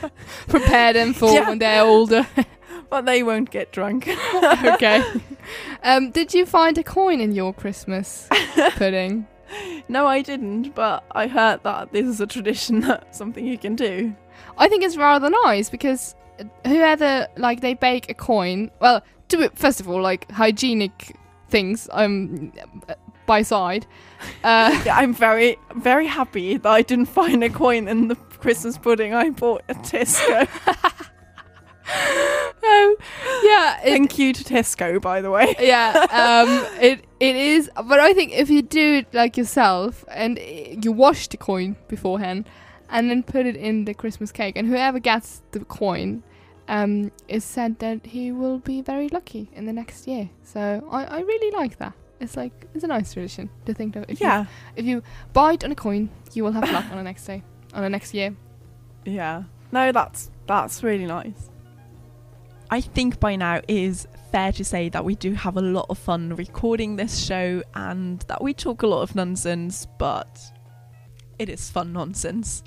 prepare 0.48 0.92
them 0.92 1.12
for 1.14 1.32
Yeah. 1.32 1.48
when 1.48 1.58
they're 1.58 1.82
older. 1.84 2.26
but 2.90 3.06
they 3.06 3.22
won't 3.22 3.50
get 3.50 3.70
drunk. 3.72 4.08
okay. 4.64 5.02
Um, 5.84 6.10
did 6.10 6.34
you 6.34 6.46
find 6.46 6.76
a 6.78 6.82
coin 6.82 7.20
in 7.20 7.32
your 7.32 7.52
Christmas 7.54 8.28
pudding? 8.76 9.26
no, 9.88 10.06
I 10.06 10.22
didn't, 10.22 10.74
but 10.74 11.04
I 11.12 11.26
heard 11.28 11.62
that 11.64 11.92
this 11.92 12.06
is 12.06 12.20
a 12.20 12.26
tradition 12.26 12.80
that 12.80 13.14
something 13.14 13.46
you 13.46 13.58
can 13.58 13.76
do. 13.76 14.14
I 14.58 14.68
think 14.68 14.82
it's 14.82 14.96
rather 14.96 15.30
nice 15.44 15.70
because 15.70 16.14
whoever 16.66 17.26
like 17.36 17.60
they 17.60 17.74
bake 17.74 18.10
a 18.10 18.14
coin. 18.14 18.70
Well, 18.80 19.02
to 19.28 19.50
first 19.54 19.80
of 19.80 19.88
all, 19.88 20.00
like 20.02 20.30
hygienic 20.30 21.16
things. 21.48 21.88
Um, 21.92 22.52
by 23.26 23.42
side. 23.42 23.86
Uh, 24.44 24.78
Yeah, 24.84 24.96
I'm 24.96 25.14
very 25.14 25.56
very 25.76 26.06
happy 26.06 26.58
that 26.58 26.68
I 26.68 26.82
didn't 26.82 27.06
find 27.06 27.42
a 27.42 27.48
coin 27.48 27.88
in 27.88 28.08
the 28.08 28.16
Christmas 28.16 28.76
pudding 28.76 29.14
I 29.14 29.30
bought 29.30 29.62
at 29.68 29.76
Tesco. 29.78 30.46
um, 32.70 32.96
yeah, 33.42 33.80
it, 33.82 33.90
Thank 33.90 34.18
you 34.18 34.32
to 34.34 34.44
Tesco, 34.44 35.00
by 35.00 35.20
the 35.22 35.30
way. 35.30 35.54
yeah 35.58 36.06
um 36.12 36.48
it 36.82 37.04
it 37.18 37.36
is 37.36 37.70
but 37.88 37.98
i 38.00 38.12
think 38.12 38.32
if 38.32 38.48
you 38.50 38.62
do 38.62 38.96
it 38.98 39.06
like 39.14 39.36
yourself 39.36 40.04
and 40.08 40.38
you 40.84 40.92
wash 40.92 41.26
the 41.28 41.36
coin 41.36 41.76
beforehand 41.88 42.46
and 42.90 43.10
then 43.10 43.22
put 43.22 43.46
it 43.46 43.56
in 43.56 43.84
the 43.86 43.94
christmas 43.94 44.30
cake 44.32 44.54
and 44.56 44.68
whoever 44.68 44.98
gets 45.00 45.42
the 45.52 45.60
coin 45.60 46.22
um 46.70 47.10
is 47.28 47.44
said 47.44 47.78
that 47.80 47.98
he 48.06 48.32
will 48.32 48.58
be 48.58 48.80
very 48.80 49.08
lucky 49.08 49.50
in 49.54 49.66
the 49.66 49.72
next 49.72 50.06
year 50.06 50.30
so 50.42 50.60
i 50.90 51.04
i 51.04 51.20
really 51.20 51.50
like 51.60 51.76
that 51.78 51.92
it's 52.20 52.36
like 52.36 52.52
it's 52.74 52.84
a 52.84 52.86
nice 52.86 53.12
tradition 53.12 53.48
to 53.66 53.74
think 53.74 53.94
that 53.94 54.04
if 54.08 54.20
Yeah, 54.20 54.40
you, 54.42 54.46
if 54.76 54.84
you 54.90 55.02
bite 55.32 55.64
on 55.64 55.72
a 55.72 55.74
coin 55.74 56.08
you 56.32 56.44
will 56.44 56.52
have 56.52 56.70
luck 56.70 56.84
on 56.90 56.96
the 56.96 57.02
next 57.02 57.24
day 57.26 57.42
on 57.74 57.82
the 57.82 57.90
next 57.90 58.14
year 58.14 58.34
yeah. 59.04 59.44
No, 59.72 59.92
that's 59.92 60.30
that's 60.46 60.82
really 60.82 61.06
nice. 61.06 61.48
I 62.70 62.80
think 62.80 63.18
by 63.18 63.36
now 63.36 63.56
it 63.56 63.64
is 63.70 64.06
fair 64.30 64.52
to 64.52 64.64
say 64.64 64.88
that 64.90 65.04
we 65.04 65.14
do 65.14 65.32
have 65.32 65.56
a 65.56 65.62
lot 65.62 65.86
of 65.88 65.98
fun 65.98 66.36
recording 66.36 66.96
this 66.96 67.24
show 67.24 67.62
and 67.74 68.20
that 68.28 68.42
we 68.42 68.52
talk 68.52 68.82
a 68.82 68.86
lot 68.86 69.02
of 69.02 69.14
nonsense, 69.14 69.86
but 69.98 70.38
it 71.38 71.48
is 71.48 71.70
fun 71.70 71.92
nonsense. 71.92 72.62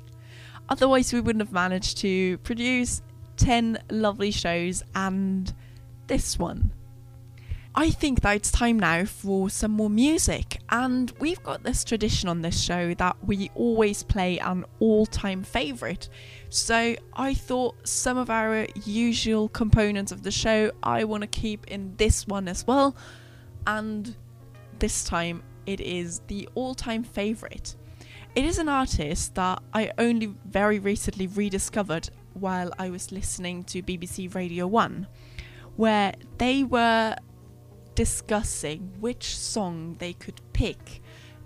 Otherwise, 0.68 1.12
we 1.12 1.20
wouldn't 1.20 1.42
have 1.42 1.52
managed 1.52 1.98
to 1.98 2.38
produce 2.38 3.02
10 3.36 3.78
lovely 3.90 4.30
shows 4.30 4.82
and 4.94 5.52
this 6.06 6.38
one. 6.38 6.72
I 7.76 7.90
think 7.90 8.20
that 8.20 8.36
it's 8.36 8.52
time 8.52 8.78
now 8.78 9.04
for 9.04 9.50
some 9.50 9.72
more 9.72 9.90
music, 9.90 10.60
and 10.70 11.12
we've 11.18 11.42
got 11.42 11.64
this 11.64 11.82
tradition 11.82 12.28
on 12.28 12.40
this 12.40 12.62
show 12.62 12.94
that 12.94 13.16
we 13.26 13.50
always 13.56 14.04
play 14.04 14.38
an 14.38 14.64
all 14.78 15.06
time 15.06 15.42
favourite. 15.42 16.08
So 16.50 16.94
I 17.14 17.34
thought 17.34 17.74
some 17.88 18.16
of 18.16 18.30
our 18.30 18.68
usual 18.84 19.48
components 19.48 20.12
of 20.12 20.22
the 20.22 20.30
show 20.30 20.70
I 20.84 21.02
want 21.02 21.22
to 21.22 21.26
keep 21.26 21.66
in 21.66 21.96
this 21.96 22.28
one 22.28 22.46
as 22.46 22.64
well. 22.64 22.94
And 23.66 24.14
this 24.78 25.02
time 25.02 25.42
it 25.66 25.80
is 25.80 26.20
the 26.28 26.48
all 26.54 26.76
time 26.76 27.02
favourite. 27.02 27.74
It 28.36 28.44
is 28.44 28.58
an 28.58 28.68
artist 28.68 29.34
that 29.34 29.62
I 29.72 29.90
only 29.98 30.34
very 30.44 30.78
recently 30.78 31.26
rediscovered 31.26 32.10
while 32.34 32.72
I 32.78 32.90
was 32.90 33.12
listening 33.12 33.64
to 33.64 33.82
BBC 33.82 34.34
Radio 34.34 34.66
1, 34.66 35.06
where 35.76 36.14
they 36.38 36.64
were 36.64 37.16
discussing 37.94 38.92
which 39.00 39.36
song 39.36 39.96
they 39.98 40.12
could 40.12 40.40
pick 40.52 41.00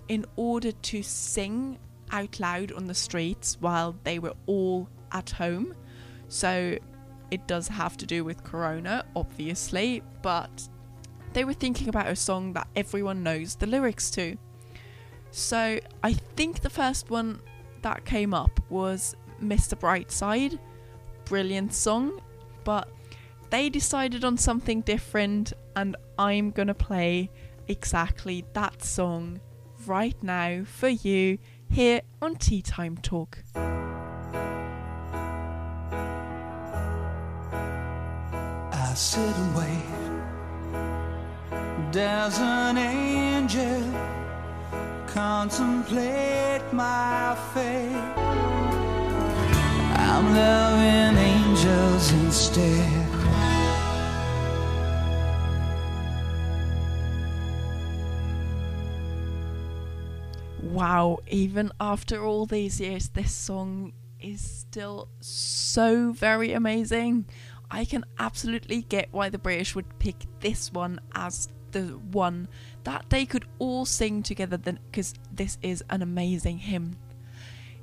in 0.09 0.25
order 0.37 0.73
to 0.73 1.03
sing 1.03 1.79
out 2.11 2.41
loud 2.41 2.73
on 2.73 2.87
the 2.87 2.95
streets 2.95 3.59
while 3.61 3.97
they 4.05 4.19
were 4.19 4.35
all 4.47 4.89
at 5.13 5.31
home. 5.31 5.75
So 6.29 6.79
it 7.31 7.47
does 7.47 7.69
have 7.69 7.97
to 7.99 8.07
do 8.07 8.25
with 8.25 8.45
Corona, 8.45 9.05
obviously, 9.15 10.03
but 10.23 10.69
they 11.33 11.45
were 11.45 11.55
thinking 11.55 11.89
about 11.89 12.09
a 12.09 12.17
song 12.17 12.55
that 12.55 12.69
everyone 12.75 13.23
knows 13.23 13.57
the 13.57 13.67
lyrics 13.67 14.11
to. 14.13 14.37
So 15.31 15.79
I 16.03 16.13
think 16.15 16.61
the 16.61 16.71
first 16.71 17.11
one 17.11 17.41
that 17.83 18.05
came 18.05 18.33
up 18.33 18.61
was 18.71 19.15
Mr. 19.43 19.79
Brightside. 19.79 20.59
Brilliant 21.29 21.75
song, 21.75 22.21
but 22.65 22.89
they 23.51 23.69
decided 23.69 24.25
on 24.25 24.37
something 24.39 24.81
different, 24.81 25.53
and 25.77 25.97
I'm 26.19 26.51
gonna 26.51 26.75
play 26.75 27.31
exactly 27.69 28.45
that 28.55 28.83
song 28.83 29.41
right 29.87 30.17
now 30.23 30.65
for 30.65 30.89
you 30.89 31.39
here 31.71 32.01
on 32.23 32.37
Tea 32.37 32.63
Time 32.63 32.97
Talk. 32.97 33.39
I 38.73 38.95
sit. 38.95 39.35
There's 41.91 42.39
an 42.39 42.77
angel 42.77 43.83
contemplate 45.07 46.63
my 46.73 47.35
fate. 47.55 48.48
I'm 50.11 50.35
loving 50.35 51.19
angels 51.19 52.13
instead. 52.13 53.09
Wow, 60.63 61.19
even 61.29 61.73
after 61.79 62.25
all 62.25 62.47
these 62.47 62.81
years, 62.81 63.11
this 63.11 63.35
song 63.35 63.93
is 64.19 64.41
still 64.41 65.09
so 65.21 66.13
very 66.13 66.53
amazing. 66.53 67.27
I 67.71 67.85
can 67.85 68.05
absolutely 68.19 68.83
get 68.83 69.09
why 69.13 69.29
the 69.29 69.39
British 69.39 69.75
would 69.75 69.99
pick 69.99 70.17
this 70.41 70.73
one 70.73 71.01
as 71.15 71.49
the 71.73 71.83
one 72.13 72.49
that 72.85 73.05
they 73.11 73.27
could 73.27 73.45
all 73.59 73.85
sing 73.85 74.23
together 74.23 74.57
because 74.57 75.15
this 75.31 75.59
is 75.61 75.85
an 75.91 76.01
amazing 76.01 76.59
hymn. 76.59 76.97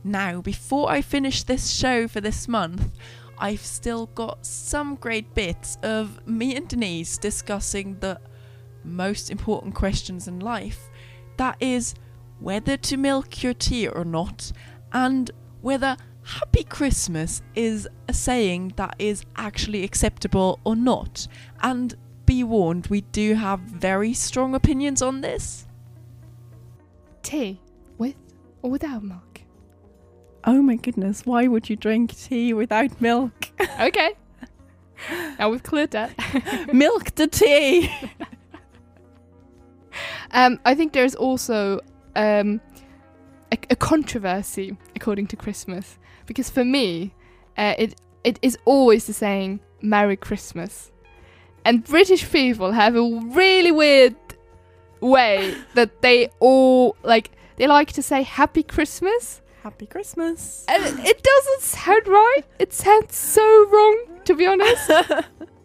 Now, 0.07 0.39
before 0.39 0.91
I 0.91 1.01
finish 1.01 1.41
this 1.41 1.71
show 1.71 2.07
for 2.07 2.21
this 2.21 2.47
month, 2.47 2.91
I've 3.39 3.65
still 3.65 4.05
got 4.05 4.45
some 4.45 4.97
great 4.97 5.33
bits 5.33 5.79
of 5.81 6.25
me 6.27 6.55
and 6.55 6.67
Denise 6.67 7.17
discussing 7.17 7.97
the 7.99 8.21
most 8.83 9.31
important 9.31 9.73
questions 9.73 10.27
in 10.27 10.39
life. 10.39 10.91
That 11.37 11.57
is, 11.59 11.95
whether 12.39 12.77
to 12.77 12.97
milk 12.97 13.41
your 13.41 13.55
tea 13.55 13.87
or 13.87 14.05
not, 14.05 14.51
and 14.93 15.31
whether 15.61 15.97
Happy 16.21 16.63
Christmas 16.63 17.41
is 17.55 17.87
a 18.07 18.13
saying 18.13 18.73
that 18.75 18.95
is 18.99 19.23
actually 19.35 19.83
acceptable 19.83 20.59
or 20.63 20.75
not. 20.75 21.27
And 21.61 21.95
be 22.27 22.43
warned, 22.43 22.87
we 22.87 23.01
do 23.01 23.33
have 23.33 23.59
very 23.59 24.13
strong 24.13 24.53
opinions 24.53 25.01
on 25.01 25.21
this. 25.21 25.65
Tea 27.23 27.59
with 27.97 28.15
or 28.61 28.69
without 28.69 29.03
milk? 29.03 29.24
Oh 30.47 30.61
my 30.61 30.75
goodness, 30.75 31.25
why 31.25 31.47
would 31.47 31.69
you 31.69 31.75
drink 31.75 32.15
tea 32.15 32.53
without 32.53 33.01
milk? 33.01 33.33
Okay. 33.79 34.13
now 35.37 35.49
we've 35.49 35.63
cleared 35.63 35.91
that. 35.91 36.11
milk 36.73 37.15
the 37.15 37.27
tea! 37.27 37.91
Um, 40.31 40.59
I 40.65 40.75
think 40.75 40.91
there's 40.91 41.15
also 41.15 41.79
um, 42.15 42.59
a, 43.53 43.57
a 43.69 43.75
controversy 43.77 44.75
according 44.95 45.27
to 45.27 45.37
Christmas 45.37 45.97
because 46.25 46.49
for 46.49 46.65
me, 46.65 47.13
uh, 47.57 47.75
it 47.77 47.95
it 48.25 48.37
is 48.41 48.57
always 48.65 49.07
the 49.07 49.13
saying 49.13 49.61
"Merry 49.81 50.17
Christmas," 50.17 50.91
and 51.63 51.83
British 51.85 52.29
people 52.29 52.73
have 52.73 52.97
a 52.97 53.03
really 53.33 53.71
weird 53.71 54.15
way 54.99 55.55
that 55.75 56.01
they 56.01 56.27
all 56.39 56.97
like. 57.03 57.31
They 57.55 57.67
like 57.67 57.93
to 57.93 58.01
say 58.01 58.23
"Happy 58.23 58.63
Christmas," 58.63 59.41
Happy 59.65 59.87
Christmas! 59.87 60.63
and 60.67 60.99
it, 60.99 61.23
doesn't 61.23 61.61
sound 61.61 62.07
right. 62.07 62.43
It 62.59 62.71
sounds 62.71 63.15
so 63.15 63.41
wrong, 63.71 64.05
to 64.25 64.35
be 64.35 64.45
honest. 64.45 64.91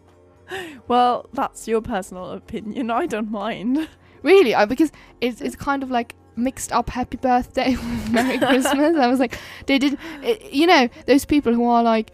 well, 0.87 1.29
that's 1.33 1.67
your 1.67 1.81
personal 1.81 2.31
opinion. 2.31 2.89
I 2.89 3.05
don't 3.05 3.29
mind. 3.29 3.87
Really, 4.23 4.55
I, 4.55 4.65
because 4.65 4.91
it's 5.21 5.39
it's 5.39 5.55
kind 5.55 5.83
of 5.83 5.91
like 5.91 6.15
mixed 6.35 6.71
up 6.71 6.89
happy 6.89 7.17
birthday 7.17 7.71
with 7.75 8.11
merry 8.11 8.37
christmas 8.39 8.95
i 8.95 9.05
was 9.05 9.19
like 9.19 9.37
they 9.65 9.77
did 9.77 9.97
it, 10.23 10.41
eh, 10.41 10.49
you 10.49 10.65
know 10.65 10.87
those 11.05 11.25
people 11.25 11.53
who 11.53 11.65
are 11.65 11.83
like 11.83 12.11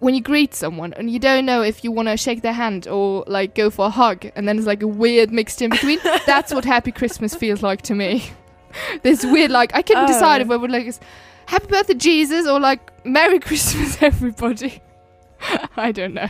when 0.00 0.14
you 0.14 0.20
greet 0.20 0.54
someone 0.54 0.92
and 0.92 1.10
you 1.10 1.18
don't 1.18 1.46
know 1.46 1.62
if 1.62 1.82
you 1.82 1.90
want 1.90 2.06
to 2.06 2.16
shake 2.16 2.42
their 2.42 2.52
hand 2.52 2.86
or 2.86 3.24
like 3.26 3.54
go 3.54 3.70
for 3.70 3.86
a 3.86 3.90
hug 3.90 4.30
and 4.36 4.46
then 4.46 4.58
it's 4.58 4.66
like 4.66 4.82
a 4.82 4.86
weird 4.86 5.32
mixed 5.32 5.62
in 5.62 5.70
between 5.70 5.98
that's 6.26 6.52
what 6.52 6.64
happy 6.64 6.92
christmas 6.92 7.34
feels 7.34 7.62
like 7.62 7.80
to 7.80 7.94
me 7.94 8.22
this 9.02 9.24
weird 9.24 9.50
like 9.50 9.74
i 9.74 9.82
couldn't 9.82 10.04
oh. 10.04 10.06
decide 10.06 10.40
if 10.40 10.50
Oh. 10.50 10.54
i 10.54 10.56
would 10.56 10.70
like 10.70 10.94
happy 11.46 11.66
birthday 11.66 11.94
jesus 11.94 12.46
or 12.46 12.58
like 12.60 13.04
merry 13.06 13.38
christmas 13.38 14.02
everybody 14.02 14.80
i 15.76 15.92
don't 15.92 16.14
know 16.14 16.28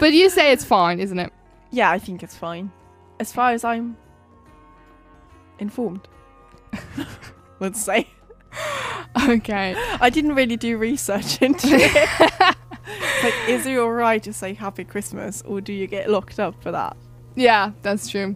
but 0.00 0.12
you 0.12 0.30
say 0.30 0.52
it's 0.52 0.64
fine 0.64 1.00
isn't 1.00 1.18
it 1.18 1.32
Yeah, 1.70 1.90
I 1.90 1.98
think 1.98 2.22
it's 2.22 2.34
fine. 2.34 2.70
As 3.20 3.30
far 3.32 3.50
as 3.52 3.62
I'm 3.62 3.96
informed. 5.58 6.08
Let's 7.60 7.80
say. 7.84 8.08
okay 9.28 9.74
I 10.00 10.08
didn't 10.10 10.34
really 10.34 10.56
do 10.56 10.78
research 10.78 11.42
into 11.42 11.68
it. 11.70 12.56
Like, 13.22 13.34
is 13.48 13.66
it 13.66 13.76
alright 13.78 14.22
to 14.22 14.32
say 14.32 14.54
Happy 14.54 14.84
Christmas 14.84 15.42
or 15.42 15.60
do 15.60 15.72
you 15.74 15.86
get 15.86 16.08
locked 16.08 16.38
up 16.40 16.54
for 16.62 16.72
that? 16.72 16.96
yeah 17.36 17.72
that's 17.82 18.08
true 18.08 18.34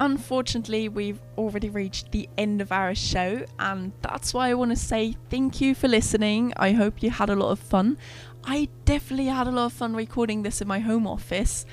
Unfortunately, 0.00 0.88
we've 0.88 1.20
already 1.36 1.68
reached 1.68 2.10
the 2.10 2.26
end 2.38 2.62
of 2.62 2.72
our 2.72 2.94
show, 2.94 3.44
and 3.58 3.92
that's 4.00 4.32
why 4.32 4.48
I 4.48 4.54
want 4.54 4.70
to 4.70 4.76
say 4.76 5.14
thank 5.28 5.60
you 5.60 5.74
for 5.74 5.88
listening. 5.88 6.54
I 6.56 6.72
hope 6.72 7.02
you 7.02 7.10
had 7.10 7.28
a 7.28 7.36
lot 7.36 7.50
of 7.50 7.58
fun. 7.58 7.98
I 8.42 8.70
definitely 8.86 9.26
had 9.26 9.46
a 9.46 9.50
lot 9.50 9.66
of 9.66 9.74
fun 9.74 9.94
recording 9.94 10.42
this 10.42 10.62
in 10.62 10.68
my 10.68 10.78
home 10.78 11.06
office. 11.06 11.66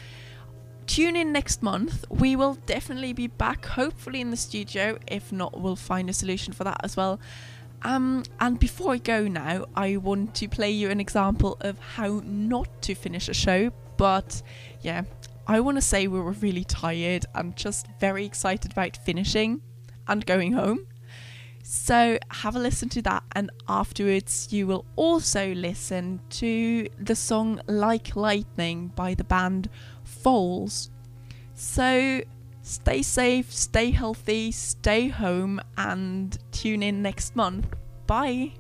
Tune 0.88 1.16
in 1.16 1.32
next 1.32 1.64
month. 1.64 2.04
We 2.10 2.36
will 2.36 2.56
definitely 2.66 3.14
be 3.14 3.28
back, 3.28 3.66
hopefully 3.66 4.20
in 4.20 4.32
the 4.32 4.38
studio. 4.38 4.98
If 5.08 5.32
not, 5.32 5.60
we'll 5.60 5.78
find 5.78 6.10
a 6.10 6.14
solution 6.14 6.52
for 6.52 6.66
that 6.66 6.82
as 6.84 6.98
well. 6.98 7.22
Um, 7.84 8.24
and 8.42 8.60
before 8.60 8.94
I 8.94 8.98
go 8.98 9.30
now, 9.30 9.68
I 9.74 9.96
want 9.96 10.36
to 10.36 10.50
play 10.50 10.72
you 10.72 10.90
an 10.90 11.00
example 11.00 11.58
of 11.62 11.80
how 11.80 12.22
not 12.26 12.68
to 12.82 12.94
finish 12.94 13.30
a 13.30 13.34
show. 13.34 13.72
But 13.96 14.42
yeah, 14.82 15.04
I 15.50 15.62
want 15.62 15.78
to 15.78 15.82
say 15.82 16.08
we 16.08 16.20
were 16.20 16.34
really 16.34 16.66
tired 16.66 17.26
and 17.34 17.56
just 17.56 17.88
very 18.02 18.26
excited 18.26 18.74
about 18.74 18.98
finishing 19.06 19.62
and 20.06 20.26
going 20.26 20.52
home. 20.52 20.88
So 21.64 22.18
have 22.32 22.58
a 22.58 22.60
listen 22.60 22.90
to 22.90 23.02
that, 23.04 23.24
and 23.34 23.50
afterwards, 23.68 24.50
you 24.52 24.68
will 24.68 24.86
also 24.98 25.54
listen 25.54 26.22
to 26.32 26.88
the 27.00 27.16
song 27.16 27.62
Like 27.68 28.16
Lightning 28.16 28.88
by 28.90 29.14
the 29.14 29.24
band 29.24 29.70
Foals. 30.04 30.90
So 31.56 32.22
stay 32.62 33.02
safe, 33.02 33.52
stay 33.52 33.92
healthy, 33.92 34.52
stay 34.52 35.08
home, 35.08 35.62
and 35.78 36.38
tune 36.52 36.84
in 36.84 37.02
next 37.02 37.38
month. 37.38 37.68
Bye. 38.06 38.54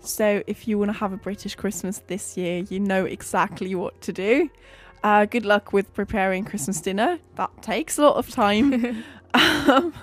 So, 0.00 0.42
if 0.46 0.68
you 0.68 0.78
want 0.78 0.92
to 0.92 0.98
have 0.98 1.12
a 1.12 1.16
British 1.16 1.56
Christmas 1.56 2.02
this 2.06 2.36
year, 2.36 2.64
you 2.70 2.78
know 2.78 3.04
exactly 3.04 3.74
what 3.74 4.00
to 4.02 4.12
do. 4.12 4.48
Uh, 5.02 5.24
good 5.26 5.44
luck 5.46 5.72
with 5.72 5.92
preparing 5.94 6.44
Christmas 6.44 6.80
dinner. 6.80 7.18
That 7.36 7.50
takes 7.62 7.98
a 7.98 8.02
lot 8.02 8.16
of 8.16 8.28
time. 8.30 9.04
um, 9.34 9.94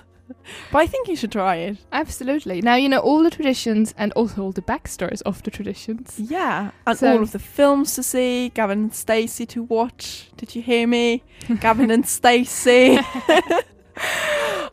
but 0.72 0.78
I 0.78 0.86
think 0.86 1.06
you 1.08 1.16
should 1.16 1.32
try 1.32 1.56
it. 1.56 1.76
Absolutely. 1.92 2.60
Now 2.62 2.74
you 2.76 2.88
know 2.88 2.98
all 3.00 3.22
the 3.22 3.30
traditions 3.30 3.94
and 3.98 4.12
also 4.12 4.42
all 4.42 4.52
the 4.52 4.62
backstories 4.62 5.22
of 5.22 5.42
the 5.42 5.50
traditions. 5.50 6.14
Yeah. 6.18 6.70
And 6.86 6.98
So- 6.98 7.12
all 7.12 7.22
of 7.22 7.32
the 7.32 7.38
films 7.38 7.94
to 7.94 8.02
see, 8.02 8.48
Gavin 8.50 8.78
and 8.84 8.94
Stacey 8.94 9.46
to 9.46 9.62
watch. 9.62 10.30
Did 10.36 10.54
you 10.54 10.62
hear 10.62 10.86
me? 10.86 11.22
Gavin 11.60 11.90
and 11.90 12.06
Stacey. 12.06 12.98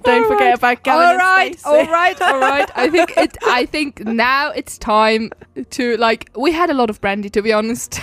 Don't 0.04 0.28
forget 0.28 0.58
about 0.58 0.84
Gavin 0.84 1.02
all 1.02 1.10
and 1.12 1.18
right, 1.20 1.58
Stacey. 1.60 1.70
all 1.70 1.86
right, 1.92 2.22
all 2.22 2.40
right. 2.40 2.70
I 2.76 2.90
think 2.90 3.14
it. 3.16 3.38
I 3.44 3.66
think 3.66 4.02
now 4.06 4.50
it's 4.52 4.78
time 4.78 5.32
to 5.70 5.96
like. 5.96 6.30
We 6.36 6.52
had 6.52 6.70
a 6.70 6.74
lot 6.74 6.90
of 6.90 7.00
brandy, 7.00 7.30
to 7.30 7.42
be 7.42 7.54
honest. 7.54 8.02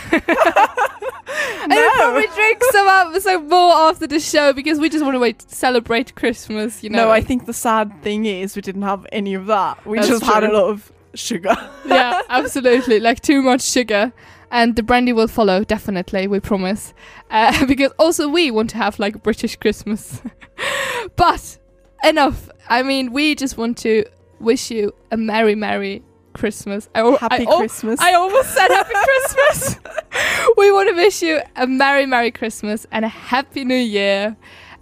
And 1.27 1.73
we'll 1.73 1.91
probably 1.93 2.27
drink 2.35 2.63
some 2.71 2.87
up, 2.87 3.21
some 3.21 3.49
more 3.49 3.73
after 3.73 4.07
the 4.07 4.21
show 4.21 4.53
because 4.53 4.79
we 4.79 4.89
just 4.89 5.05
want 5.05 5.15
to 5.15 5.21
wait 5.21 5.41
to 5.41 5.55
celebrate 5.55 6.15
Christmas. 6.15 6.83
You 6.83 6.91
know. 6.91 7.07
No, 7.07 7.11
I 7.11 7.21
think 7.21 7.47
the 7.47 7.53
sad 7.53 8.03
thing 8.03 8.27
is 8.27 8.57
we 8.57 8.63
didn't 8.63 8.83
have 8.83 9.07
any 9.13 9.35
of 9.35 9.47
that. 9.47 9.85
We 9.87 9.99
That's 9.99 10.09
just 10.09 10.25
had 10.25 10.45
a 10.45 10.53
lot 10.53 10.71
of 10.71 10.93
sugar. 11.15 11.57
yeah, 11.87 12.23
absolutely. 12.29 13.01
Like 13.01 13.21
too 13.21 13.43
much 13.43 13.63
sugar. 13.63 14.13
And 14.53 14.75
the 14.75 14.83
brandy 14.83 15.13
will 15.13 15.29
follow, 15.29 15.63
definitely, 15.63 16.27
we 16.27 16.41
promise. 16.41 16.93
Uh, 17.31 17.67
because 17.69 17.93
also 17.99 18.29
we 18.29 18.51
want 18.51 18.71
to 18.71 18.77
have 18.79 18.99
like 18.99 19.15
a 19.15 19.19
British 19.19 19.57
Christmas. 19.57 20.23
but 21.17 21.59
enough. 22.03 22.49
I 22.69 22.83
mean, 22.83 23.13
we 23.13 23.35
just 23.35 23.57
want 23.57 23.79
to 23.79 24.05
wish 24.41 24.71
you 24.71 24.93
a 25.11 25.17
Merry, 25.17 25.55
Merry 25.55 26.03
Christmas. 26.41 26.89
I, 26.95 27.01
Happy 27.21 27.47
I 27.47 27.57
Christmas. 27.59 28.01
I 28.01 28.15
almost 28.15 28.55
said 28.55 28.69
Happy 28.69 28.95
Christmas. 29.05 29.77
we 30.57 30.73
want 30.73 30.89
to 30.89 30.95
wish 30.95 31.23
you 31.23 31.41
a 31.55 31.67
Merry, 31.67 32.07
Merry 32.07 32.31
Christmas 32.31 32.87
and 32.91 33.05
a 33.05 33.09
Happy 33.09 33.65
New 33.65 33.75
Year. 33.75 34.37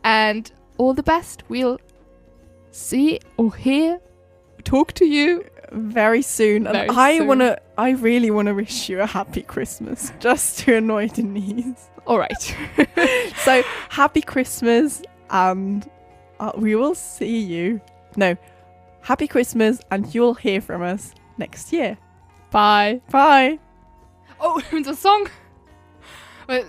And 0.05 0.51
all 0.79 0.95
the 0.95 1.03
best. 1.03 1.43
We'll 1.49 1.81
see 2.71 3.19
or 3.37 3.53
hear, 3.55 4.01
talk 4.65 4.93
to 4.95 5.05
you. 5.05 5.45
very 5.73 6.23
soon. 6.23 6.67
And 6.67 6.91
I 6.93 7.21
wanna 7.21 7.59
I 7.77 7.91
really 7.91 8.31
wanna 8.31 8.55
wish 8.55 8.89
you 8.89 9.01
a 9.01 9.07
happy 9.07 9.43
Christmas 9.43 10.13
just 10.21 10.61
to 10.61 10.77
annoy 10.77 11.09
Denise. 11.09 11.91
All 12.07 12.19
right. 12.19 12.57
So 13.45 13.63
happy 13.91 14.23
Christmas 14.23 15.03
and 15.29 15.91
uh, 16.41 16.53
we 16.57 16.75
will 16.75 16.95
see 16.95 17.39
you. 17.39 17.81
No. 18.17 18.37
Happy 19.03 19.27
Christmas 19.27 19.81
and 19.91 20.15
you'll 20.15 20.35
hear 20.35 20.61
from 20.61 20.83
us 20.83 21.15
next 21.39 21.73
year. 21.73 21.99
Bye. 22.51 23.01
Bye. 23.11 23.59
Oh, 24.41 24.61
the 24.85 24.95
song. 24.95 25.29
Wait, 26.49 26.65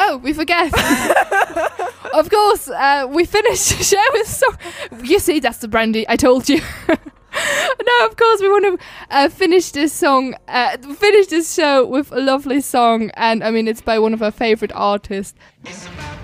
Oh, 0.00 0.16
we 0.18 0.32
forget. 0.32 0.72
of 2.14 2.30
course, 2.30 2.68
uh, 2.68 3.08
we 3.10 3.24
finished 3.24 3.76
the 3.76 3.82
show 3.82 4.04
with 4.12 4.28
song. 4.28 4.56
You 5.02 5.18
see, 5.18 5.40
that's 5.40 5.58
the 5.58 5.66
brandy. 5.66 6.08
I 6.08 6.14
told 6.14 6.48
you. 6.48 6.60
no, 6.88 8.06
of 8.06 8.16
course, 8.16 8.40
we 8.40 8.48
want 8.48 8.78
to 8.78 8.86
uh, 9.10 9.28
finish 9.28 9.72
this 9.72 9.92
song, 9.92 10.36
uh, 10.46 10.76
finish 10.78 11.26
this 11.26 11.52
show 11.52 11.84
with 11.84 12.12
a 12.12 12.20
lovely 12.20 12.60
song, 12.60 13.10
and 13.14 13.42
I 13.42 13.50
mean, 13.50 13.66
it's 13.66 13.80
by 13.80 13.98
one 13.98 14.14
of 14.14 14.22
our 14.22 14.30
favorite 14.30 14.72
artists. 14.72 15.36
It's 15.64 15.86
about 15.88 16.17